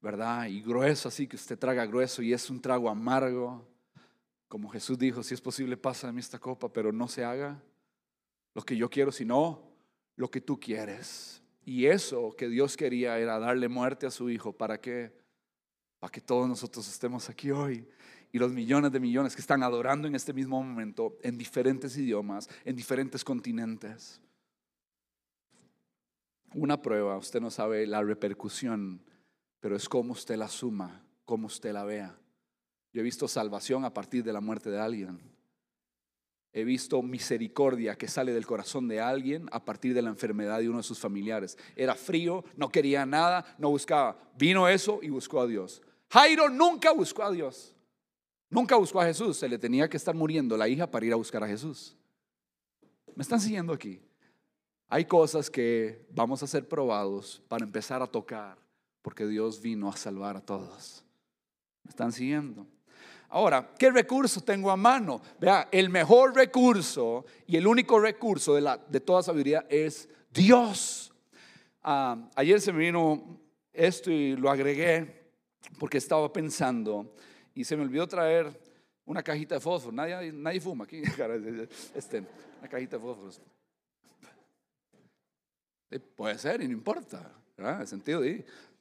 [0.00, 0.46] ¿verdad?
[0.46, 3.66] Y grueso, así que usted traga grueso y es un trago amargo.
[4.48, 7.62] Como Jesús dijo, si es posible, pasa de mí esta copa, pero no se haga
[8.54, 9.62] lo que yo quiero, sino
[10.16, 11.42] lo que tú quieres.
[11.68, 14.54] Y eso que Dios quería era darle muerte a su hijo.
[14.54, 15.12] ¿Para qué?
[15.98, 17.86] Para que todos nosotros estemos aquí hoy.
[18.32, 22.48] Y los millones de millones que están adorando en este mismo momento en diferentes idiomas,
[22.64, 24.18] en diferentes continentes.
[26.54, 29.04] Una prueba, usted no sabe la repercusión,
[29.60, 32.18] pero es como usted la suma, como usted la vea.
[32.94, 35.20] Yo he visto salvación a partir de la muerte de alguien.
[36.58, 40.68] He visto misericordia que sale del corazón de alguien a partir de la enfermedad de
[40.68, 41.56] uno de sus familiares.
[41.76, 44.18] Era frío, no quería nada, no buscaba.
[44.36, 45.80] Vino eso y buscó a Dios.
[46.10, 47.76] Jairo nunca buscó a Dios.
[48.50, 49.36] Nunca buscó a Jesús.
[49.36, 51.96] Se le tenía que estar muriendo la hija para ir a buscar a Jesús.
[53.14, 54.00] ¿Me están siguiendo aquí?
[54.88, 58.58] Hay cosas que vamos a ser probados para empezar a tocar,
[59.00, 61.04] porque Dios vino a salvar a todos.
[61.84, 62.66] ¿Me están siguiendo?
[63.30, 65.20] Ahora, ¿qué recurso tengo a mano?
[65.38, 71.12] Vea, el mejor recurso y el único recurso de, toda sabiduría es Dios.
[71.82, 73.38] Ah, ayer se me vino
[73.72, 75.30] esto y lo agregué
[75.78, 77.14] porque estaba pensando
[77.54, 78.58] y se me olvidó traer
[79.04, 79.94] una cajita de fósforo.
[79.94, 81.02] Nadie, nadie fuma aquí.
[81.94, 82.24] Este,
[82.60, 83.42] una cajita de fósforos.
[86.16, 87.30] Puede ser y no importa.
[87.56, 87.82] ¿verdad?
[87.82, 88.22] El sentido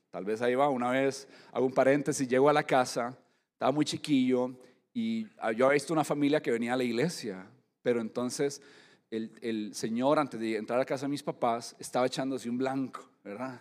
[0.09, 0.69] tal vez ahí va.
[0.69, 3.17] Una vez, hago un paréntesis, llego a la casa,
[3.57, 4.55] estaba muy chiquillo
[4.93, 7.49] y ah, yo había visto una familia que venía a la iglesia,
[7.81, 8.61] pero entonces
[9.09, 13.59] el, señor, antes de entrar a casa de mis papás, estaba echándose un blanco, ¿verdad?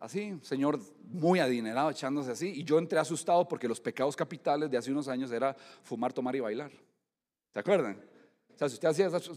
[0.00, 2.48] Así, señor muy adinerado echándose así.
[2.56, 6.34] Y yo entré asustado porque los pecados capitales de hace unos años era fumar, tomar
[6.34, 6.72] y bailar.
[7.52, 7.96] ¿Se acuerdan?
[8.52, 9.32] O sea, si usted hacía eso,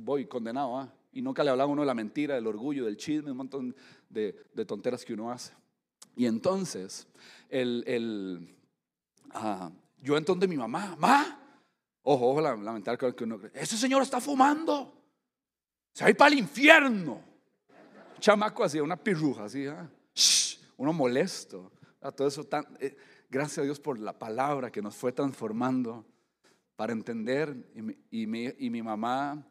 [0.00, 0.78] voy condenado.
[0.78, 0.92] ¿ah?
[1.12, 3.74] Y nunca le hablaba uno de la mentira, del orgullo, del chisme, un montón
[4.10, 4.34] de,
[4.66, 5.54] tonteras que uno hace.
[6.14, 7.08] Y entonces,
[7.48, 8.54] el, el
[9.32, 11.40] ah, yo entonces mi mamá, mamá,
[12.02, 14.92] ojo, ojo, lamentar que uno ese señor está fumando,
[15.92, 17.22] se va a ir para el infierno.
[18.20, 19.88] chamaco así, una pirruja así, ¿ah?
[20.76, 21.72] uno molesto.
[22.16, 22.96] Todo eso tan, eh,
[23.30, 26.04] gracias a Dios por la palabra que nos fue transformando
[26.76, 27.56] para entender.
[28.10, 29.42] Y mi, y mi, mamá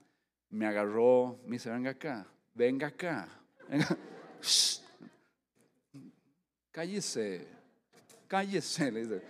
[0.50, 3.28] me agarró, me dice, venga acá, venga acá.
[6.72, 7.48] cállese,
[8.28, 9.24] cállese.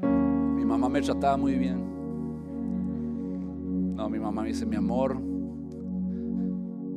[0.00, 1.92] Mi mamá me trataba muy bien.
[3.96, 5.16] No, mi mamá me dice, mi amor,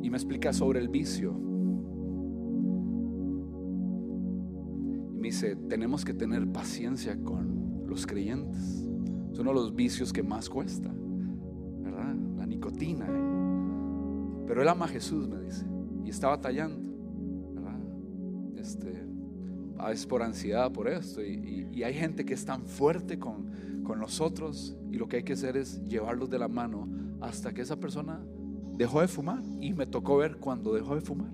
[0.02, 1.46] y me explica sobre el vicio.
[5.26, 8.86] dice, tenemos que tener paciencia con los creyentes.
[9.32, 10.92] Es uno de los vicios que más cuesta,
[11.82, 12.14] ¿verdad?
[12.36, 13.06] La nicotina.
[14.46, 15.66] Pero él ama a Jesús, me dice,
[16.04, 16.88] y está batallando,
[17.54, 17.78] ¿verdad?
[18.56, 19.05] Este,
[19.78, 21.22] a veces por ansiedad, por esto.
[21.24, 25.22] Y, y, hay gente que es tan fuerte con, con nosotros y lo que hay
[25.22, 26.88] que hacer es llevarlos de la mano
[27.20, 28.20] hasta que esa persona
[28.76, 29.42] dejó de fumar.
[29.60, 31.30] Y me tocó ver cuando dejó de fumar.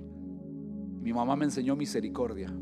[1.00, 2.52] Mi mamá me enseñó misericordia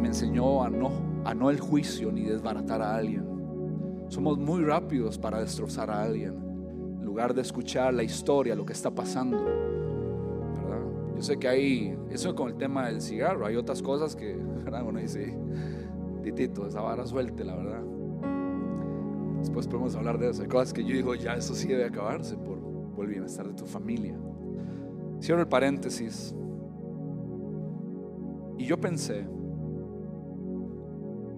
[0.00, 0.90] me enseñó a no,
[1.24, 3.24] a no el juicio ni desbaratar a alguien.
[4.08, 6.34] Somos muy rápidos para destrozar a alguien,
[6.98, 9.69] en lugar de escuchar la historia, lo que está pasando.
[11.20, 14.34] Yo sé que hay, eso con el tema del cigarro, hay otras cosas que.
[14.86, 15.36] Uno dice,
[16.22, 17.82] titito, esa vara suelte, la verdad.
[19.38, 20.40] Después podemos hablar de eso.
[20.40, 22.58] Hay cosas que yo digo, ya eso sí debe acabarse por,
[22.94, 24.18] por el bienestar de tu familia.
[25.20, 26.34] Cierro el paréntesis.
[28.56, 29.26] Y yo pensé,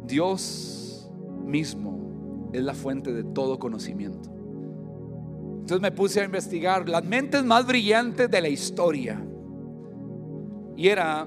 [0.07, 1.13] Dios
[1.45, 4.31] mismo es la fuente de todo conocimiento.
[5.55, 9.27] Entonces me puse a investigar las mentes más brillantes de la historia.
[10.77, 11.27] Y era,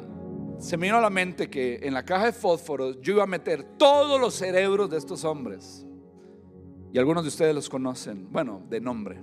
[0.60, 3.28] se me vino a la mente que en la caja de fósforos yo iba a
[3.28, 5.86] meter todos los cerebros de estos hombres.
[6.92, 9.22] Y algunos de ustedes los conocen, bueno, de nombre.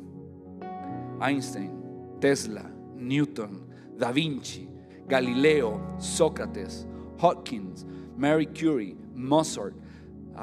[1.20, 1.72] Einstein,
[2.20, 4.68] Tesla, Newton, Da Vinci,
[5.08, 6.86] Galileo, Sócrates,
[7.18, 9.74] Hawkins, Mary Curie, Mozart,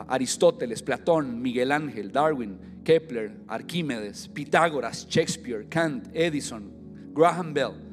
[0.07, 6.71] Aristóteles, Platón, Miguel Ángel, Darwin, Kepler, Arquímedes, Pitágoras, Shakespeare, Kant, Edison,
[7.13, 7.88] Graham Bell.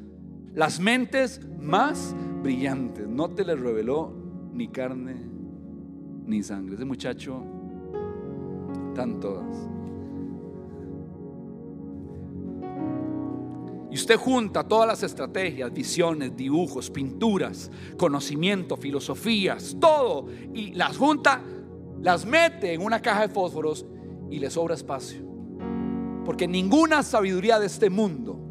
[0.57, 3.07] Las mentes más brillantes.
[3.07, 4.11] No te les reveló
[4.55, 5.14] ni carne
[6.25, 6.77] ni sangre.
[6.77, 7.45] Ese muchacho,
[8.88, 9.55] están todas.
[13.90, 21.42] Y usted junta todas las estrategias, visiones, dibujos, pinturas, conocimiento, filosofías, todo, y las junta,
[22.01, 23.85] las mete en una caja de fósforos
[24.31, 25.23] y le sobra espacio.
[26.25, 28.45] Porque ninguna sabiduría de este mundo,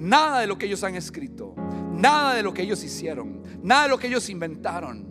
[0.00, 1.54] nada de lo que ellos han escrito,
[1.92, 5.06] nada de lo que ellos hicieron, nada de lo que ellos inventaron,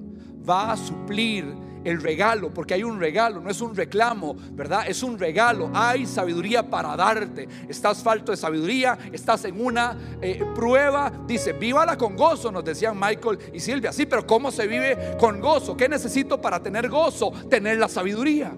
[0.48, 1.46] va a suplir
[1.84, 4.84] el regalo, porque hay un regalo, no es un reclamo, ¿verdad?
[4.88, 5.72] Es un regalo.
[5.74, 7.48] Hay sabiduría para darte.
[7.70, 11.10] Estás falto de sabiduría, estás en una eh, prueba.
[11.26, 13.94] Dice, vívala con gozo, nos decían Michael y Silvia.
[13.94, 15.78] Sí, pero ¿cómo se vive con gozo?
[15.78, 17.32] ¿Qué necesito para tener gozo?
[17.50, 18.52] Tener la sabiduría.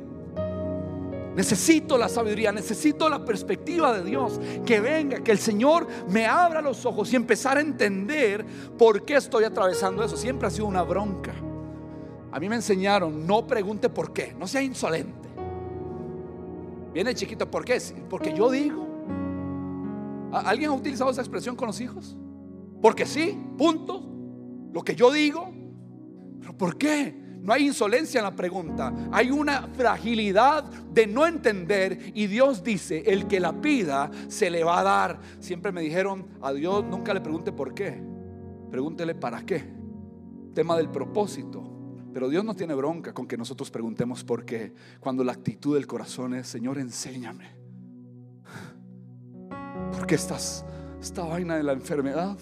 [1.36, 4.40] Necesito la sabiduría, necesito la perspectiva de Dios.
[4.66, 8.46] Que venga, que el Señor me abra los ojos y empezar a entender
[8.78, 10.18] por qué estoy atravesando eso.
[10.18, 11.34] Siempre ha sido una bronca.
[12.32, 15.30] A mí me enseñaron, no pregunte por qué, no sea insolente.
[16.94, 17.82] Viene chiquito, ¿por qué?
[18.10, 18.88] Porque yo digo.
[20.32, 22.16] ¿Alguien ha utilizado esa expresión con los hijos?
[22.82, 24.04] Porque sí, punto.
[24.74, 25.50] Lo que yo digo.
[26.40, 27.21] ¿Pero por qué?
[27.42, 33.04] No hay insolencia en la pregunta, hay una fragilidad de no entender y Dios dice,
[33.08, 35.20] el que la pida se le va a dar.
[35.40, 38.02] Siempre me dijeron, a Dios nunca le pregunte por qué,
[38.70, 39.64] pregúntele para qué.
[40.54, 41.64] Tema del propósito.
[42.14, 45.88] Pero Dios no tiene bronca con que nosotros preguntemos por qué, cuando la actitud del
[45.88, 47.50] corazón es, Señor, enséñame.
[49.94, 50.66] ¿Por qué estás
[51.02, 52.38] esta vaina de la enfermedad?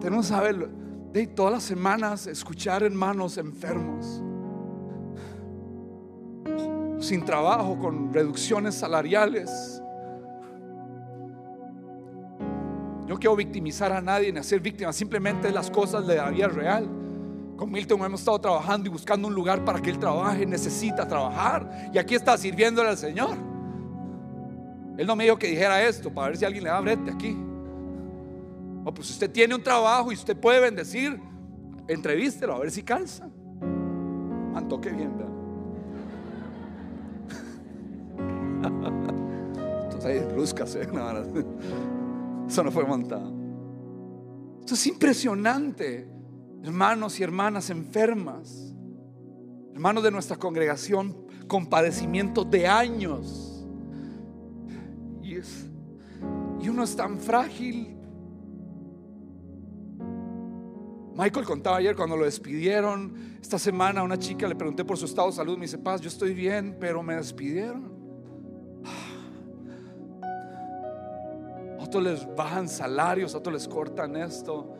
[0.00, 0.83] Tenemos que saber
[1.14, 4.20] de todas las semanas escuchar hermanos enfermos,
[6.98, 9.80] sin trabajo, con reducciones salariales.
[13.06, 16.88] Yo quiero victimizar a nadie ni hacer víctima, simplemente las cosas de la vida real.
[17.56, 21.90] Con Milton hemos estado trabajando y buscando un lugar para que él trabaje, necesita trabajar.
[21.92, 23.36] Y aquí está sirviéndole al Señor.
[24.98, 27.53] Él no me dijo que dijera esto para ver si alguien le da brete aquí.
[28.84, 31.18] O pues usted tiene un trabajo y usted puede bendecir,
[31.88, 33.28] entrevístelo a ver si calza.
[34.52, 35.14] Manto, qué bien.
[38.62, 43.32] Entonces ahí bruscase, eso no fue montado.
[44.60, 46.08] Esto es impresionante,
[46.62, 48.74] hermanos y hermanas enfermas,
[49.72, 53.66] hermanos de nuestra congregación con padecimientos de años.
[55.22, 55.66] Y, es,
[56.60, 57.94] y uno es tan frágil
[61.16, 63.38] Michael contaba ayer cuando lo despidieron.
[63.40, 65.56] Esta semana una chica le pregunté por su estado de salud.
[65.56, 67.92] Me dice, Paz, yo estoy bien, pero me despidieron.
[71.78, 74.74] Otros les bajan salarios, otros les cortan esto.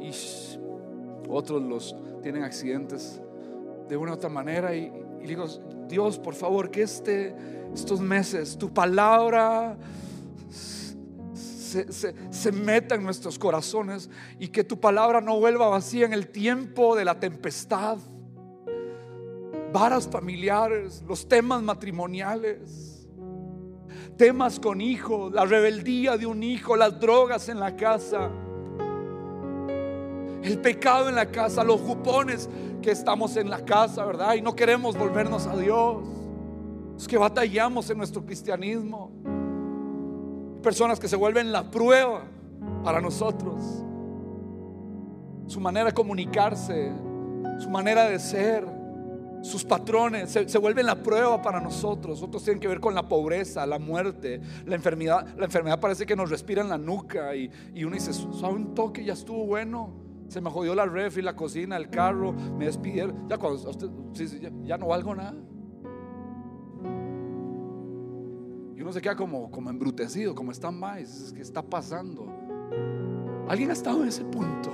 [0.00, 0.10] Y
[1.28, 3.20] otros los tienen accidentes
[3.88, 4.74] de una u otra manera.
[4.74, 5.44] Y, y digo,
[5.86, 7.36] Dios, por favor, que este,
[7.74, 9.76] estos meses tu palabra
[11.72, 16.94] se, meta en nuestros corazones y que tu palabra no vuelva vacía en el tiempo
[16.94, 17.98] de la tempestad.
[19.72, 23.08] Varas familiares, los temas matrimoniales,
[24.16, 28.30] temas con hijos, la rebeldía de un hijo, las drogas en la casa,
[30.42, 32.50] el pecado en la casa, los jupones
[32.82, 34.34] que estamos en la casa, ¿verdad?
[34.34, 36.04] Y no queremos volvernos a Dios.
[36.98, 39.10] Es que batallamos en nuestro cristianismo
[40.62, 42.24] personas que se vuelven la prueba
[42.84, 43.84] para nosotros.
[45.46, 46.92] Su manera de comunicarse,
[47.58, 48.66] su manera de ser,
[49.42, 52.22] sus patrones se, vuelven la prueba para nosotros.
[52.22, 55.26] Otros tienen que ver con la pobreza, la muerte, la enfermedad.
[55.36, 57.50] La enfermedad parece que nos respira en la nuca y,
[57.84, 59.04] uno dice, ¿sabe un toque?
[59.04, 60.00] Ya estuvo bueno.
[60.28, 63.28] Se me jodió la refri, la cocina, el carro, me despidieron.
[63.28, 63.90] Ya, cuando usted,
[64.64, 65.34] ya no valgo nada.
[68.82, 72.26] Uno se queda como, como embrutecido, como está más, ¿qué está pasando?
[73.48, 74.70] ¿Alguien ha estado en ese punto?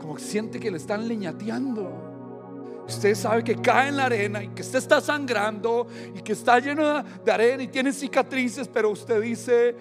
[0.00, 2.84] Como siente que le están leñateando.
[2.86, 6.58] Usted sabe que cae en la arena y que usted está sangrando y que está
[6.58, 9.76] lleno de arena y tiene cicatrices, pero usted dice,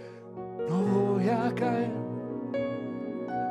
[0.67, 1.91] no voy a caer.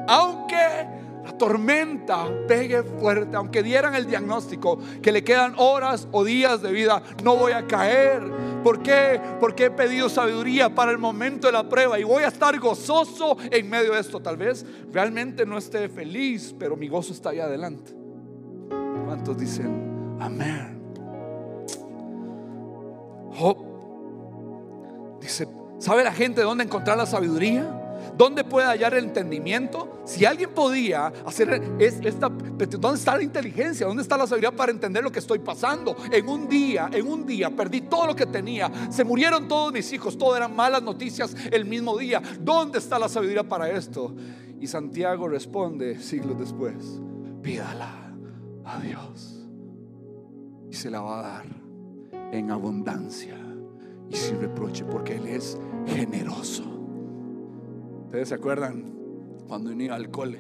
[0.09, 6.63] Aunque la tormenta pegue fuerte, aunque dieran el diagnóstico que le quedan horas o días
[6.63, 8.23] de vida, no voy a caer.
[8.63, 9.21] ¿Por qué?
[9.41, 13.37] Porque he pedido sabiduría para el momento de la prueba y voy a estar gozoso
[13.51, 14.21] en medio de esto.
[14.21, 17.93] Tal vez realmente no esté feliz, pero mi gozo está ahí adelante.
[19.05, 20.81] ¿Cuántos dicen amén?
[23.35, 23.59] Job
[25.21, 25.49] dice,
[25.81, 27.86] ¿sabe la gente dónde encontrar la sabiduría?
[28.17, 30.03] ¿Dónde puede hallar el entendimiento?
[30.05, 33.87] Si alguien podía hacer esta, ¿dónde está la inteligencia?
[33.87, 35.97] ¿Dónde está la sabiduría para entender lo que estoy pasando?
[36.11, 38.71] En un día, en un día perdí todo lo que tenía.
[38.91, 42.23] Se murieron todos mis hijos, todo eran malas noticias el mismo día.
[42.41, 44.15] ¿Dónde está la sabiduría para esto?
[44.61, 47.01] Y Santiago responde siglos después,
[47.43, 48.15] pídala
[48.65, 49.47] a Dios
[50.71, 51.47] y se la va a dar
[52.33, 53.37] en abundancia
[54.11, 56.76] y sin reproche porque Él es generoso.
[58.07, 58.85] Ustedes se acuerdan
[59.49, 60.39] cuando uno iba al cole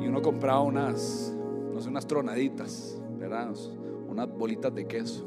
[0.00, 1.32] y uno compraba unas,
[1.72, 3.54] no sé, unas tronaditas, ¿verdad?
[4.08, 5.24] Unas bolitas de queso.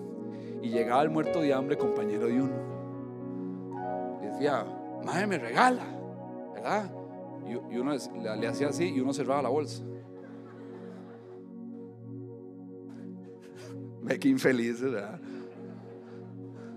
[0.62, 2.58] Y llegaba el muerto de hambre, compañero de uno.
[4.22, 4.66] Y decía,
[5.06, 5.86] madre, me regala,
[6.54, 6.92] ¿verdad?
[7.48, 7.96] Y, uno
[8.38, 9.82] le, hacía así y uno cerraba la bolsa.
[14.04, 15.22] Ve que infeliz, ¿verdad?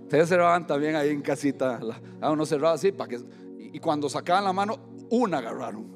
[0.03, 1.81] Ustedes cerraban también ahí en casita.
[2.23, 3.42] uno cerraba así para que
[3.73, 4.77] y cuando sacaban la mano,
[5.11, 5.87] una agarraron.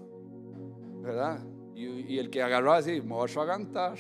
[1.03, 1.41] ¿Verdad?
[1.75, 3.99] Y, el que agarró así, me voy a agantar.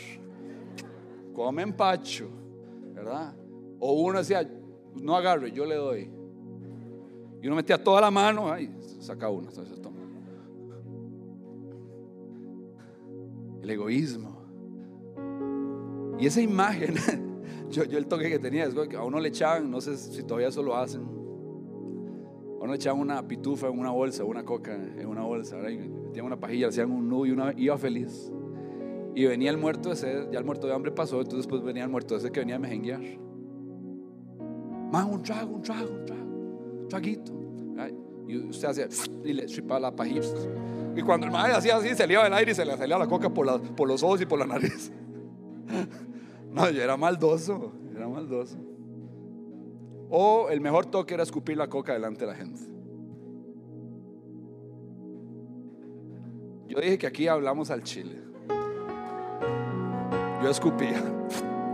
[1.35, 2.29] Come empacho.
[2.95, 3.35] ¿Verdad?
[3.79, 4.49] O uno decía,
[4.95, 6.11] no agarre, yo le doy.
[7.43, 9.51] Y uno metía toda la mano, ahí saca una.
[13.66, 14.37] el egoísmo.
[16.18, 16.95] Y esa imagen,
[17.70, 18.66] yo, el toque que tenía
[18.97, 21.03] a uno le echaban, no sé si todavía eso lo hacen,
[22.67, 26.39] uno le echaban una pitufa en una bolsa, una coca en una bolsa, metían una
[26.39, 28.33] pajilla, hacían un nudo y una, iba feliz.
[29.14, 31.91] Y venía el muerto ese, ya el muerto de hambre pasó, entonces después venía el
[31.91, 33.01] muerto ese que venía a mejenguear.
[34.91, 36.25] Más un trago, un trago, un trago,
[36.83, 37.33] un traguito.
[38.27, 38.89] Y usted hacía
[39.25, 40.23] y le chipaba la pajilla.
[40.97, 42.99] Y cuando el madre hacía así, se le iba el aire y se le salía
[42.99, 44.91] la coca por los ojos y por la nariz.
[46.53, 48.57] No, yo era maldoso, era maldoso.
[50.11, 52.61] O el mejor toque era escupir la coca delante de la gente.
[56.68, 58.22] Yo dije que aquí hablamos al chile.
[60.42, 61.02] Yo escupía.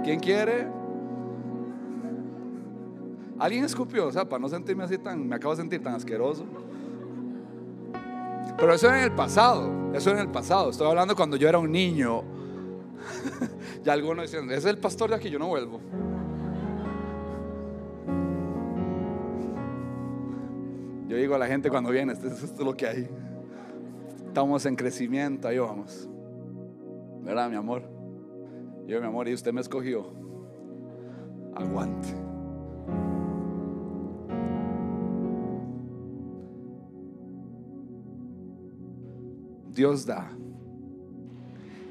[0.05, 0.69] ¿Quién quiere?
[3.39, 4.07] ¿Alguien escupió?
[4.07, 6.45] O sea, para no sentirme así tan, me acabo de sentir tan asqueroso.
[8.57, 10.71] Pero eso era en el pasado, eso era en el pasado.
[10.71, 12.23] Estoy hablando cuando yo era un niño.
[13.83, 15.81] ya algunos dicen, es el pastor de aquí, yo no vuelvo.
[21.13, 23.07] Yo digo a la gente cuando viene, esto, esto es lo que hay.
[24.29, 26.09] Estamos en crecimiento, ahí vamos.
[27.21, 27.83] ¿Verdad, mi amor?
[28.87, 30.11] Yo, mi amor, y usted me escogió.
[31.55, 32.09] Aguante.
[39.69, 40.31] Dios da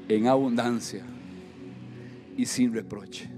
[0.08, 1.04] en abundancia
[2.36, 3.30] y sin reproche.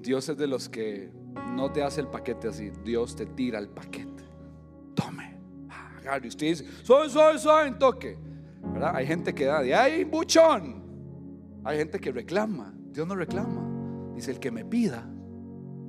[0.00, 1.10] Dios es de los que
[1.56, 4.29] no te hace el paquete así, Dios te tira el paquete.
[6.26, 8.18] Usted dice, soy, soy, soy, en toque.
[8.82, 10.82] Hay gente que da de ahí, buchón.
[11.64, 12.72] Hay gente que reclama.
[12.92, 14.12] Dios no reclama.
[14.14, 15.06] Dice, el que me pida,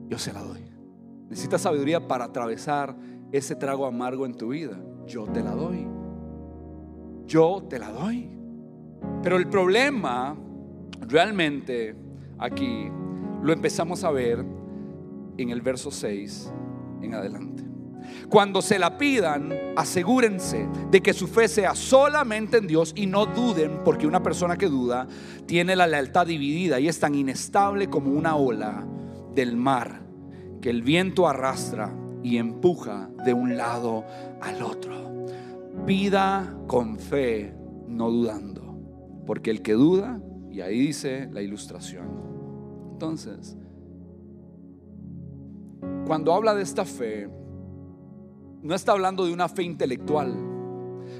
[0.07, 0.64] yo se la doy.
[1.30, 2.95] Necesitas sabiduría para atravesar
[3.32, 4.78] ese trago amargo en tu vida.
[5.07, 5.88] Yo te la doy.
[7.26, 8.30] Yo te la doy.
[9.24, 10.38] Pero el problema
[11.01, 11.95] realmente
[12.38, 12.89] aquí
[13.41, 14.45] lo empezamos a ver
[15.38, 16.51] en el verso 6
[17.01, 17.70] en adelante.
[18.29, 23.25] Cuando se la pidan, asegúrense de que su fe sea solamente en Dios y no
[23.25, 25.07] duden, porque una persona que duda
[25.45, 28.85] tiene la lealtad dividida y es tan inestable como una ola
[29.35, 30.01] del mar
[30.61, 31.93] que el viento arrastra
[32.23, 34.05] y empuja de un lado
[34.41, 35.25] al otro.
[35.85, 37.53] Pida con fe,
[37.87, 38.77] no dudando,
[39.25, 40.21] porque el que duda,
[40.51, 42.07] y ahí dice la ilustración.
[42.93, 43.57] Entonces,
[46.05, 47.29] cuando habla de esta fe,
[48.62, 50.34] no está hablando de una fe intelectual,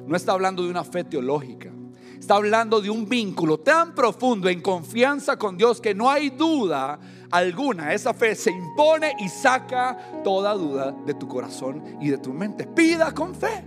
[0.06, 1.72] no está hablando de una fe teológica,
[2.20, 7.00] está hablando de un vínculo tan profundo en confianza con Dios que no hay duda
[7.32, 7.94] alguna.
[7.94, 12.68] Esa fe se impone y saca toda duda de tu corazón y de tu mente.
[12.68, 13.66] Pida con fe.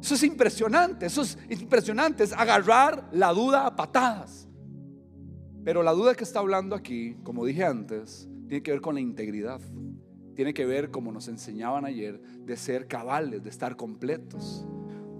[0.00, 4.48] Eso es impresionante, eso es impresionante, es agarrar la duda a patadas.
[5.64, 9.00] Pero la duda que está hablando aquí, como dije antes, tiene que ver con la
[9.00, 9.60] integridad
[10.34, 14.66] tiene que ver, como nos enseñaban ayer, de ser cabales, de estar completos,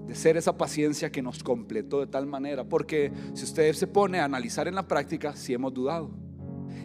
[0.06, 2.64] de ser esa paciencia que nos completó de tal manera.
[2.64, 6.10] Porque si usted se pone a analizar en la práctica, si hemos dudado.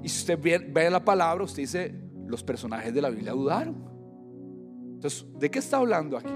[0.04, 0.40] Y si usted
[0.72, 1.96] ve, la palabra, usted dice,
[2.28, 3.90] los personajes de la Biblia dudaron.
[4.94, 6.34] Entonces, ¿de qué está hablando aquí?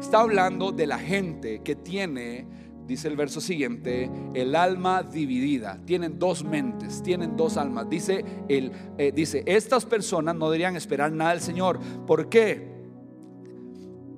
[0.00, 2.46] Está hablando de la gente que tiene
[2.88, 5.78] dice el verso siguiente, el alma dividida.
[5.84, 7.88] Tienen dos mentes, tienen dos almas.
[7.88, 11.78] Dice, el, eh, dice, estas personas no deberían esperar nada del Señor.
[12.06, 12.66] ¿Por qué?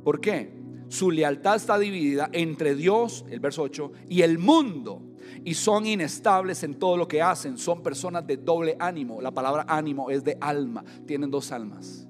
[0.04, 0.56] ¿Por qué?
[0.88, 5.02] Su lealtad está dividida entre Dios, el verso 8, y el mundo.
[5.44, 7.58] Y son inestables en todo lo que hacen.
[7.58, 9.20] Son personas de doble ánimo.
[9.20, 10.84] La palabra ánimo es de alma.
[11.06, 12.06] Tienen dos almas.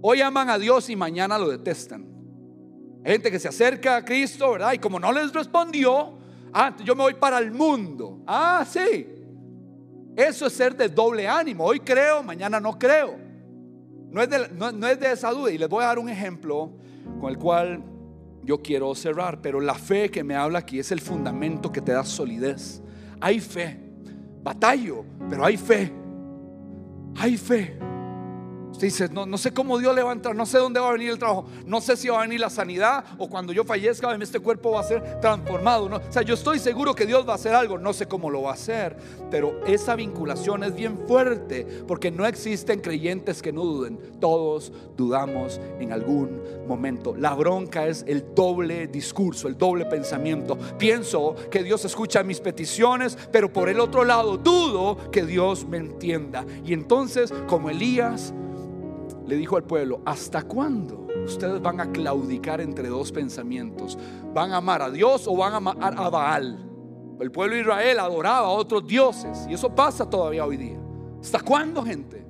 [0.00, 2.15] Hoy aman a Dios y mañana lo detestan
[3.06, 4.72] gente que se acerca a Cristo, ¿verdad?
[4.72, 6.18] Y como no les respondió,
[6.52, 8.20] ah, yo me voy para el mundo.
[8.26, 9.06] Ah, sí.
[10.16, 11.64] Eso es ser de doble ánimo.
[11.64, 13.16] Hoy creo, mañana no creo.
[14.10, 15.50] No es, de, no es de esa duda.
[15.50, 16.72] Y les voy a dar un ejemplo
[17.20, 17.82] con el cual
[18.42, 19.40] yo quiero cerrar.
[19.40, 22.82] Pero la fe que me habla aquí es el fundamento que te da solidez.
[23.20, 23.78] Hay fe.
[24.42, 25.92] Batallo, pero hay fe.
[27.16, 27.78] Hay fe.
[28.78, 30.92] Dice, no, no sé cómo Dios le va a entrar, no sé dónde va a
[30.92, 34.14] venir el trabajo, no sé si va a venir la sanidad o cuando yo fallezca
[34.26, 35.88] este cuerpo va a ser transformado.
[35.88, 35.96] ¿no?
[35.96, 38.42] O sea, yo estoy seguro que Dios va a hacer algo, no sé cómo lo
[38.42, 38.96] va a hacer,
[39.30, 43.98] pero esa vinculación es bien fuerte porque no existen creyentes que no duden.
[44.20, 47.14] Todos dudamos en algún momento.
[47.16, 50.56] La bronca es el doble discurso, el doble pensamiento.
[50.78, 55.78] Pienso que Dios escucha mis peticiones, pero por el otro lado dudo que Dios me
[55.78, 56.44] entienda.
[56.64, 58.34] Y entonces, como Elías,
[59.26, 63.98] le dijo al pueblo, ¿hasta cuándo ustedes van a claudicar entre dos pensamientos?
[64.32, 66.70] ¿Van a amar a Dios o van a amar a Baal?
[67.20, 70.78] El pueblo de Israel adoraba a otros dioses y eso pasa todavía hoy día.
[71.20, 72.24] ¿Hasta cuándo, gente?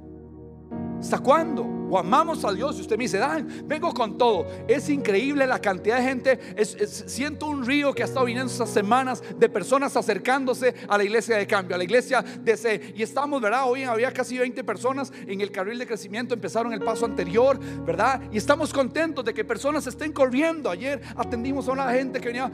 [0.99, 1.76] ¿Hasta cuándo?
[1.91, 3.21] O amamos a Dios y usted me dice,
[3.65, 4.47] vengo con todo.
[4.69, 6.41] Es increíble la cantidad de gente.
[6.65, 11.37] siento un río que ha estado viniendo estas semanas de personas acercándose a la iglesia
[11.37, 12.95] de cambio, a la iglesia de C.
[12.97, 13.69] Y estamos, ¿verdad?
[13.69, 18.21] Hoy había casi 20 personas en el carril de crecimiento, empezaron el paso anterior, ¿verdad?
[18.33, 20.71] Y estamos contentos de que personas estén corriendo.
[20.71, 22.51] Ayer atendimos a una gente que venía,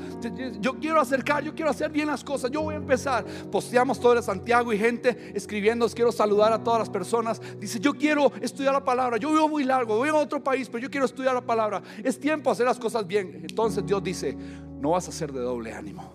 [0.61, 3.24] yo quiero acercar, yo quiero hacer bien las cosas, yo voy a empezar.
[3.51, 7.41] Posteamos todo el Santiago y gente escribiendo, quiero saludar a todas las personas.
[7.59, 10.83] Dice, yo quiero estudiar la palabra yo vivo muy largo, voy a otro país, pero
[10.83, 11.81] yo quiero estudiar la palabra.
[12.03, 13.39] Es tiempo de hacer las cosas bien.
[13.49, 14.37] Entonces Dios dice,
[14.81, 16.12] no vas a ser de doble ánimo.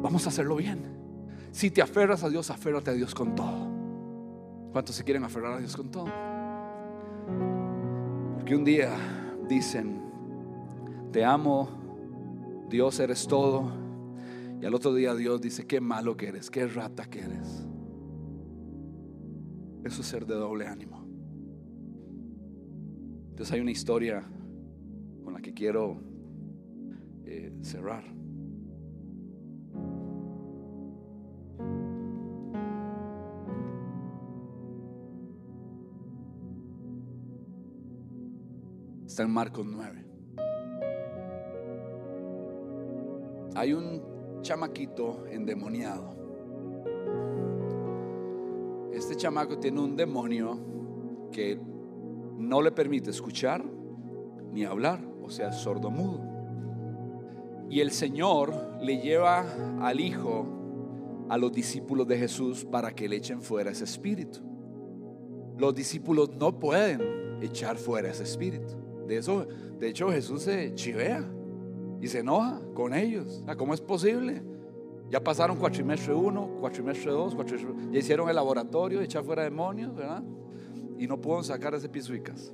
[0.00, 0.78] Vamos a hacerlo bien.
[1.50, 3.68] Si te aferras a Dios, aférrate a Dios con todo.
[4.70, 6.06] ¿Cuántos se quieren aferrar a Dios con todo?
[8.36, 8.96] Porque un día
[9.48, 10.00] dicen,
[11.10, 11.68] te amo,
[12.68, 13.72] Dios eres todo.
[14.60, 17.66] Y al otro día Dios dice, qué malo que eres, qué rata que eres.
[19.82, 21.01] Eso es ser de doble ánimo.
[23.32, 24.22] Entonces hay una historia
[25.24, 25.96] con la que quiero
[27.24, 28.04] eh, cerrar.
[39.06, 40.04] Está en Marcos 9.
[43.54, 46.14] Hay un chamaquito endemoniado.
[48.92, 51.71] Este chamaco tiene un demonio que
[52.42, 53.64] no le permite escuchar
[54.52, 56.20] ni hablar, o sea, es sordo mudo.
[57.70, 59.46] Y el Señor le lleva
[59.80, 60.46] al Hijo
[61.28, 64.40] a los discípulos de Jesús para que le echen fuera ese espíritu.
[65.56, 67.00] Los discípulos no pueden
[67.40, 68.74] echar fuera ese espíritu.
[69.06, 69.46] De eso,
[69.78, 71.24] de hecho, Jesús se chivea
[72.00, 73.42] y se enoja con ellos.
[73.56, 74.42] ¿Cómo es posible?
[75.08, 80.22] Ya pasaron cuatrimestre uno, cuatrimestre dos, cuatrimestre, ya hicieron el laboratorio echar fuera demonios, ¿verdad?
[81.02, 82.52] Y no puedo sacar ese pisuicas.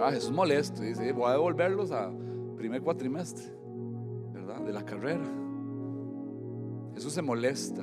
[0.00, 2.12] Ah, Jesús molesto, dice, voy a devolverlos a
[2.56, 3.52] primer cuatrimestre,
[4.32, 4.60] ¿verdad?
[4.60, 5.24] De la carrera.
[6.94, 7.82] Jesús se molesta.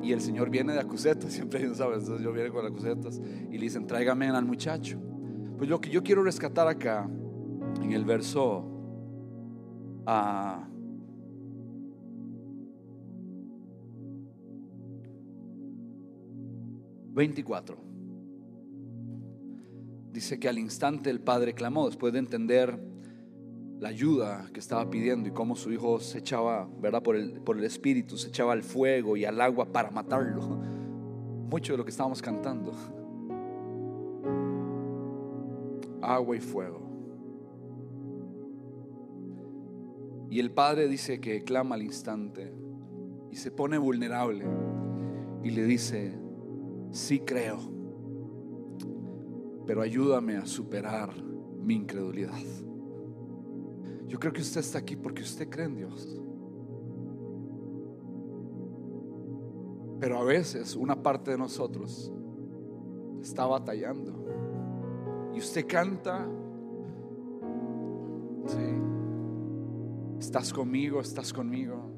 [0.00, 3.20] Y el Señor viene de acusetas, siempre sabe, entonces yo viene con acusetas
[3.50, 4.98] y le dicen, tráigame al muchacho.
[5.58, 7.06] Pues lo que yo quiero rescatar acá,
[7.82, 8.64] en el verso
[10.06, 10.66] a
[17.12, 17.95] 24
[20.16, 22.80] dice que al instante el padre clamó, después de entender
[23.78, 27.02] la ayuda que estaba pidiendo y cómo su hijo se echaba, ¿verdad?
[27.02, 30.40] Por el, por el espíritu, se echaba al fuego y al agua para matarlo.
[31.50, 32.72] Mucho de lo que estábamos cantando.
[36.00, 36.80] Agua y fuego.
[40.30, 42.52] Y el padre dice que clama al instante
[43.30, 44.46] y se pone vulnerable
[45.44, 46.18] y le dice,
[46.90, 47.75] sí creo
[49.66, 51.10] pero ayúdame a superar
[51.66, 52.38] mi incredulidad.
[54.06, 56.20] Yo creo que usted está aquí porque usted cree en Dios.
[59.98, 62.12] Pero a veces una parte de nosotros
[63.20, 64.24] está batallando.
[65.34, 66.28] Y usted canta,
[70.20, 71.90] estás conmigo, estás conmigo.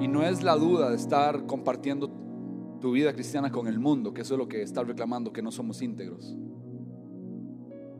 [0.00, 2.08] Y no es la duda de estar compartiendo
[2.80, 5.50] tu vida cristiana con el mundo, que eso es lo que está reclamando, que no
[5.50, 6.36] somos íntegros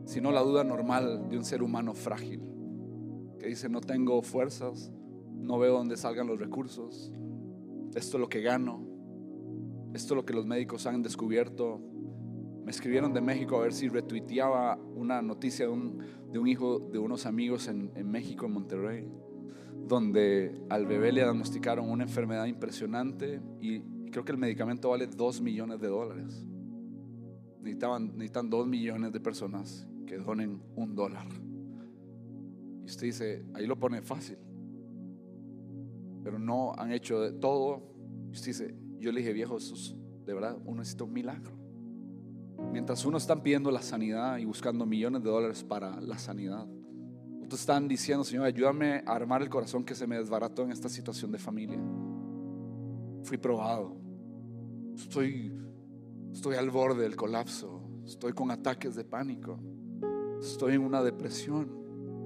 [0.05, 2.41] sino la duda normal de un ser humano frágil,
[3.39, 4.91] que dice, no tengo fuerzas,
[5.33, 7.11] no veo dónde salgan los recursos,
[7.95, 8.81] esto es lo que gano,
[9.93, 11.79] esto es lo que los médicos han descubierto.
[12.63, 17.25] Me escribieron de México a ver si retuiteaba una noticia de un, hijo de unos
[17.25, 19.07] amigos en, en México, en Monterrey,
[19.87, 25.41] donde al bebé le diagnosticaron una enfermedad impresionante y creo que el medicamento vale 2
[25.41, 26.45] millones de dólares.
[27.59, 31.27] Necesitaban, necesitan 2 millones de personas que donen un dólar.
[32.83, 34.37] Y usted dice, ahí lo pone fácil.
[36.23, 37.81] Pero no han hecho de todo.
[38.29, 39.95] Y usted dice, yo le dije, viejo Jesús,
[40.25, 41.51] de verdad, uno necesita un milagro.
[42.71, 46.67] Mientras uno está pidiendo la sanidad y buscando millones de dólares para la sanidad,
[47.43, 50.89] otros están diciendo, Señor, ayúdame a armar el corazón que se me desbarató en esta
[50.89, 51.79] situación de familia.
[53.23, 53.95] Fui probado.
[54.95, 55.53] Estoy,
[56.31, 57.81] estoy al borde del colapso.
[58.05, 59.59] Estoy con ataques de pánico.
[60.43, 61.69] Estoy en una depresión.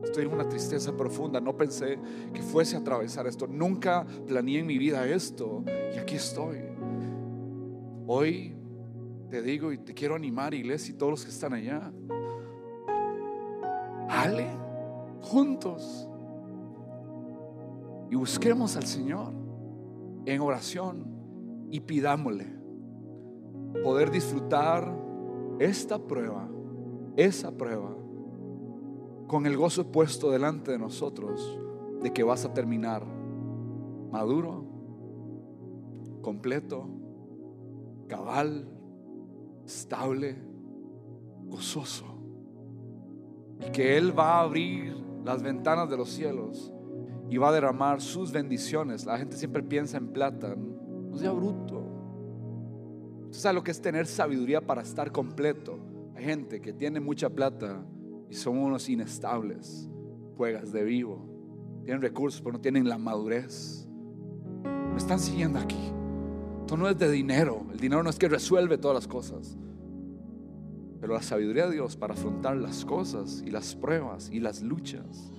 [0.03, 1.39] Estoy en una tristeza profunda.
[1.39, 1.99] No pensé
[2.33, 3.47] que fuese a atravesar esto.
[3.47, 5.63] Nunca planeé en mi vida esto.
[5.95, 6.57] Y aquí estoy.
[8.07, 8.55] Hoy
[9.29, 11.91] te digo y te quiero animar, iglesia, y todos los que están allá.
[14.09, 14.47] Ale,
[15.21, 16.07] juntos.
[18.09, 19.33] Y busquemos al Señor.
[20.25, 21.05] en oración
[21.71, 22.57] y pidámosle
[23.83, 24.93] poder disfrutar
[25.59, 26.49] esta prueba,
[27.15, 27.95] esa prueba,
[29.27, 31.59] con el gozo puesto delante de nosotros
[32.01, 33.05] de que vas a terminar
[34.11, 34.63] maduro,
[36.21, 36.87] completo,
[38.07, 38.67] cabal,
[39.65, 40.35] estable,
[41.45, 42.05] gozoso.
[43.59, 46.71] Y que Él va a abrir las ventanas de los cielos
[47.29, 49.05] y va a derramar sus bendiciones.
[49.05, 51.83] La gente siempre piensa en plata, no sea bruto.
[53.25, 55.79] Usted sabe lo que es tener sabiduría para estar completo.
[56.15, 57.83] Hay gente que tiene mucha plata
[58.29, 59.89] y son unos inestables,
[60.35, 61.25] juegas de vivo,
[61.83, 63.87] tienen recursos, pero no tienen la madurez.
[64.63, 65.91] Me están siguiendo aquí.
[66.59, 67.65] Esto no es de dinero.
[67.71, 69.55] El dinero no es que resuelve todas las cosas.
[70.99, 75.31] Pero la sabiduría de Dios para afrontar las cosas y las pruebas y las luchas.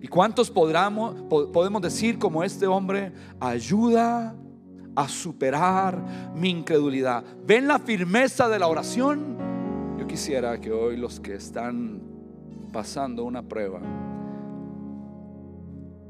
[0.00, 4.34] ¿Y cuántos podamos, podemos decir como este hombre, ayuda
[4.96, 7.22] a superar mi incredulidad?
[7.44, 9.36] ¿Ven la firmeza de la oración?
[9.98, 12.09] Yo quisiera que hoy los que están
[12.70, 13.80] pasando una prueba,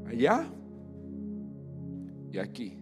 [0.07, 0.45] allá
[2.31, 2.77] y aquí,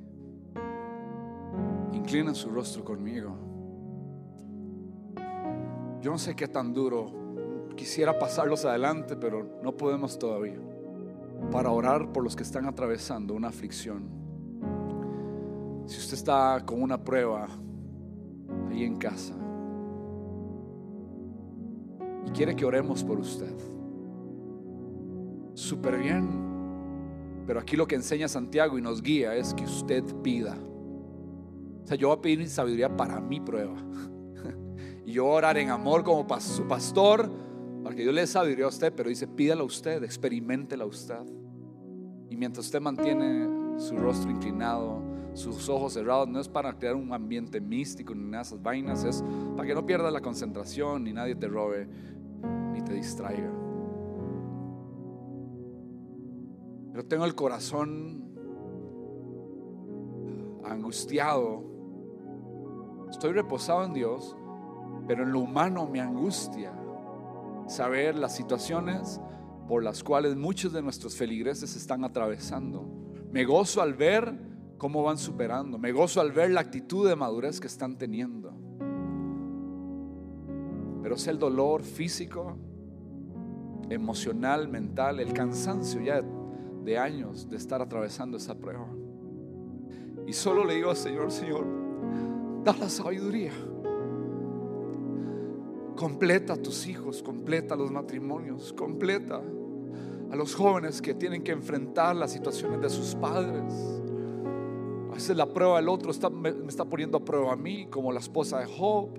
[1.93, 3.35] inclinen su rostro conmigo.
[6.01, 7.11] Yo no sé qué tan duro.
[7.75, 10.59] Quisiera pasarlos adelante, pero no podemos todavía.
[11.51, 14.03] Para orar por los que están atravesando una aflicción.
[15.85, 17.47] Si usted está con una prueba
[18.69, 19.38] ahí en casa
[22.25, 23.53] y quiere que oremos por usted,
[25.53, 26.49] súper bien.
[27.45, 30.55] Pero aquí lo que enseña Santiago y nos guía es que usted pida.
[31.83, 33.75] O sea, yo voy a pedir sabiduría para mi prueba.
[35.05, 37.31] Y yo orar en amor como su pastor,
[37.83, 41.25] para que Dios le sabiduría a usted, pero dice, pídala a usted, experimentela usted.
[42.29, 45.08] Y mientras usted mantiene su rostro inclinado,
[45.39, 49.03] sus ojos cerrados, no es para crear un ambiente místico ni nada de esas vainas,
[49.05, 49.23] es
[49.55, 51.87] para que no pierdas la concentración, ni nadie te robe,
[52.73, 53.49] ni te distraiga.
[56.91, 58.23] Pero tengo el corazón
[60.65, 61.63] angustiado.
[63.09, 64.35] Estoy reposado en Dios,
[65.07, 66.73] pero en lo humano me angustia
[67.67, 69.21] saber las situaciones
[69.67, 72.85] por las cuales muchos de nuestros feligreses están atravesando.
[73.31, 74.48] Me gozo al ver
[74.79, 75.77] cómo van superando.
[75.77, 78.51] Me gozo al ver la actitud de madurez que están teniendo.
[81.03, 82.57] Pero es el dolor físico,
[83.91, 86.23] emocional, mental, el cansancio ya
[86.83, 88.87] de años de estar atravesando esa prueba.
[90.25, 91.67] Y solo le digo al Señor, Señor,
[92.63, 93.53] da la sabiduría
[95.99, 99.41] Completa a tus hijos, completa los matrimonios, completa
[100.31, 103.98] a los jóvenes que tienen que enfrentar las situaciones de sus padres.
[105.19, 108.21] A veces la prueba del otro me está poniendo a prueba a mí, como la
[108.21, 109.09] esposa de Job.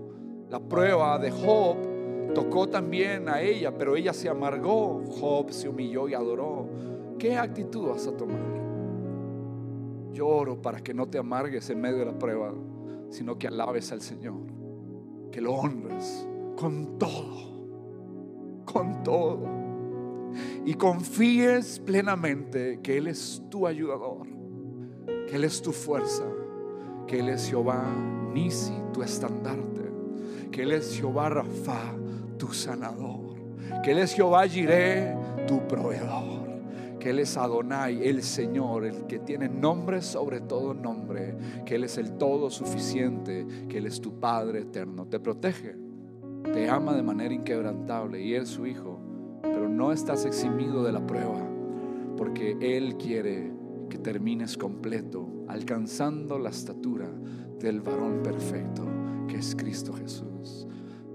[0.48, 1.76] La prueba de Job
[2.34, 5.04] tocó también a ella, pero ella se amargó.
[5.20, 6.66] Job se humilló y adoró.
[7.18, 8.40] ¿Qué actitud vas a tomar?
[10.14, 12.54] Lloro para que no te amargues en medio de la prueba,
[13.10, 14.40] sino que alabes al Señor,
[15.30, 16.26] que lo honres
[16.56, 19.40] con todo, con todo.
[20.64, 24.39] Y confíes plenamente que Él es tu ayudador,
[25.32, 26.24] Él es tu fuerza,
[27.06, 27.84] que Él es Jehová
[28.32, 29.90] Nisi, tu estandarte,
[30.50, 31.94] que Él es Jehová Rafa,
[32.38, 33.36] tu sanador,
[33.82, 35.16] que Él es Jehová Jireh,
[35.46, 36.40] tu proveedor
[37.00, 41.84] que Él es Adonai, el Señor, el que tiene nombre sobre todo nombre, que Él
[41.84, 45.06] es el todo suficiente, que Él es tu Padre eterno.
[45.06, 45.74] Te protege,
[46.52, 49.00] te ama de manera inquebrantable y Él su Hijo,
[49.42, 51.40] pero no estás eximido de la prueba,
[52.16, 53.50] porque Él quiere
[53.90, 57.10] que termines completo, alcanzando la estatura
[57.58, 58.86] del varón perfecto,
[59.28, 60.66] que es Cristo Jesús.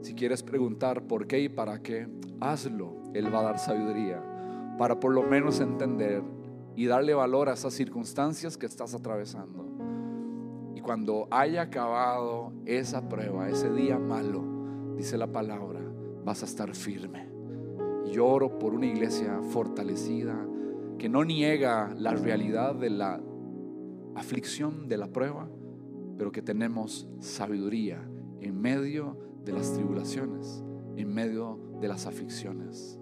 [0.02, 2.08] Si quieres preguntar por qué y para qué,
[2.40, 3.02] hazlo.
[3.16, 4.22] Él va a dar sabiduría
[4.78, 6.22] para por lo menos entender
[6.76, 9.66] y darle valor a esas circunstancias que estás atravesando.
[10.76, 14.44] Y cuando haya acabado esa prueba, ese día malo,
[14.96, 15.80] dice la palabra,
[16.24, 17.30] vas a estar firme.
[18.12, 20.46] Lloro por una iglesia fortalecida
[20.98, 23.22] que no niega la realidad de la
[24.16, 25.50] aflicción, de la prueba,
[26.18, 28.02] pero que tenemos sabiduría
[28.42, 30.64] en medio de las tribulaciones,
[30.96, 33.00] en medio de las aflicciones.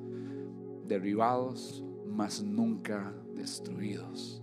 [0.85, 4.41] Derribados, mas nunca destruidos.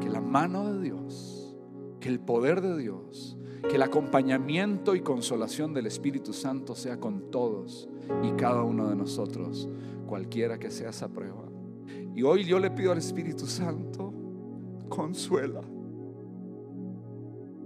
[0.00, 1.56] Que la mano de Dios,
[2.00, 3.36] que el poder de Dios,
[3.68, 7.88] que el acompañamiento y consolación del Espíritu Santo sea con todos
[8.22, 9.68] y cada uno de nosotros,
[10.06, 11.51] cualquiera que sea esa prueba.
[12.14, 14.12] Y hoy yo le pido al Espíritu Santo,
[14.88, 15.62] consuela,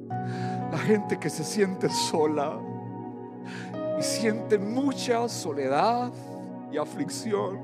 [0.08, 2.60] La gente que se siente sola
[3.98, 6.12] y siente mucha soledad
[6.70, 7.58] y aflicción.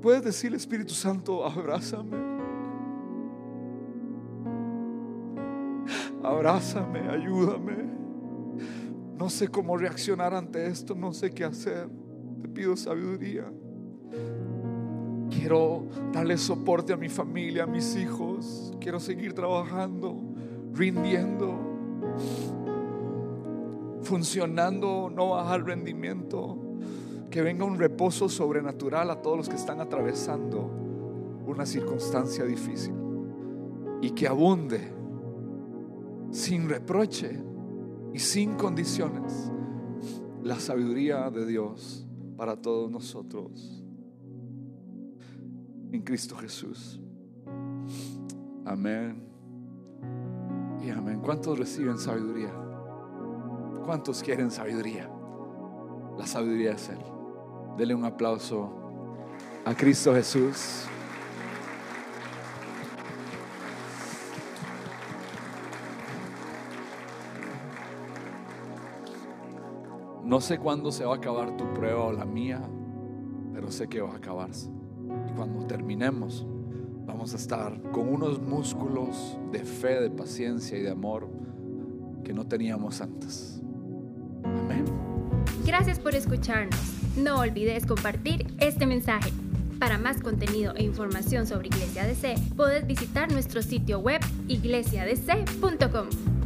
[0.00, 2.16] Puedes decirle, Espíritu Santo, abrázame.
[6.22, 7.92] Abrázame, ayúdame.
[9.18, 11.88] No sé cómo reaccionar ante esto, no sé qué hacer.
[12.40, 13.44] Te pido sabiduría.
[15.42, 18.72] Quiero darle soporte a mi familia, a mis hijos.
[18.78, 20.16] Quiero seguir trabajando,
[20.72, 21.58] rindiendo,
[24.02, 26.56] funcionando, no bajar rendimiento.
[27.28, 30.70] Que venga un reposo sobrenatural a todos los que están atravesando
[31.44, 32.94] una circunstancia difícil.
[34.00, 34.92] Y que abunde
[36.30, 37.36] sin reproche
[38.14, 39.50] y sin condiciones
[40.44, 43.81] la sabiduría de Dios para todos nosotros
[45.92, 46.98] en Cristo Jesús.
[48.64, 49.22] Amén.
[50.82, 51.20] Y amén.
[51.20, 52.52] ¿Cuántos reciben sabiduría?
[53.84, 55.10] ¿Cuántos quieren sabiduría?
[56.16, 56.98] La sabiduría es Él.
[57.76, 58.72] Dele un aplauso
[59.64, 60.86] a Cristo Jesús.
[70.24, 72.62] No sé cuándo se va a acabar tu prueba o la mía,
[73.52, 74.70] pero sé que va a acabarse
[75.34, 76.46] cuando terminemos,
[77.06, 81.28] vamos a estar con unos músculos de fe, de paciencia y de amor
[82.24, 83.60] que no teníamos antes.
[84.44, 84.84] Amén.
[85.66, 86.80] Gracias por escucharnos.
[87.16, 89.32] No olvides compartir este mensaje.
[89.78, 96.41] Para más contenido e información sobre Iglesia DC, puedes visitar nuestro sitio web iglesiadc.com.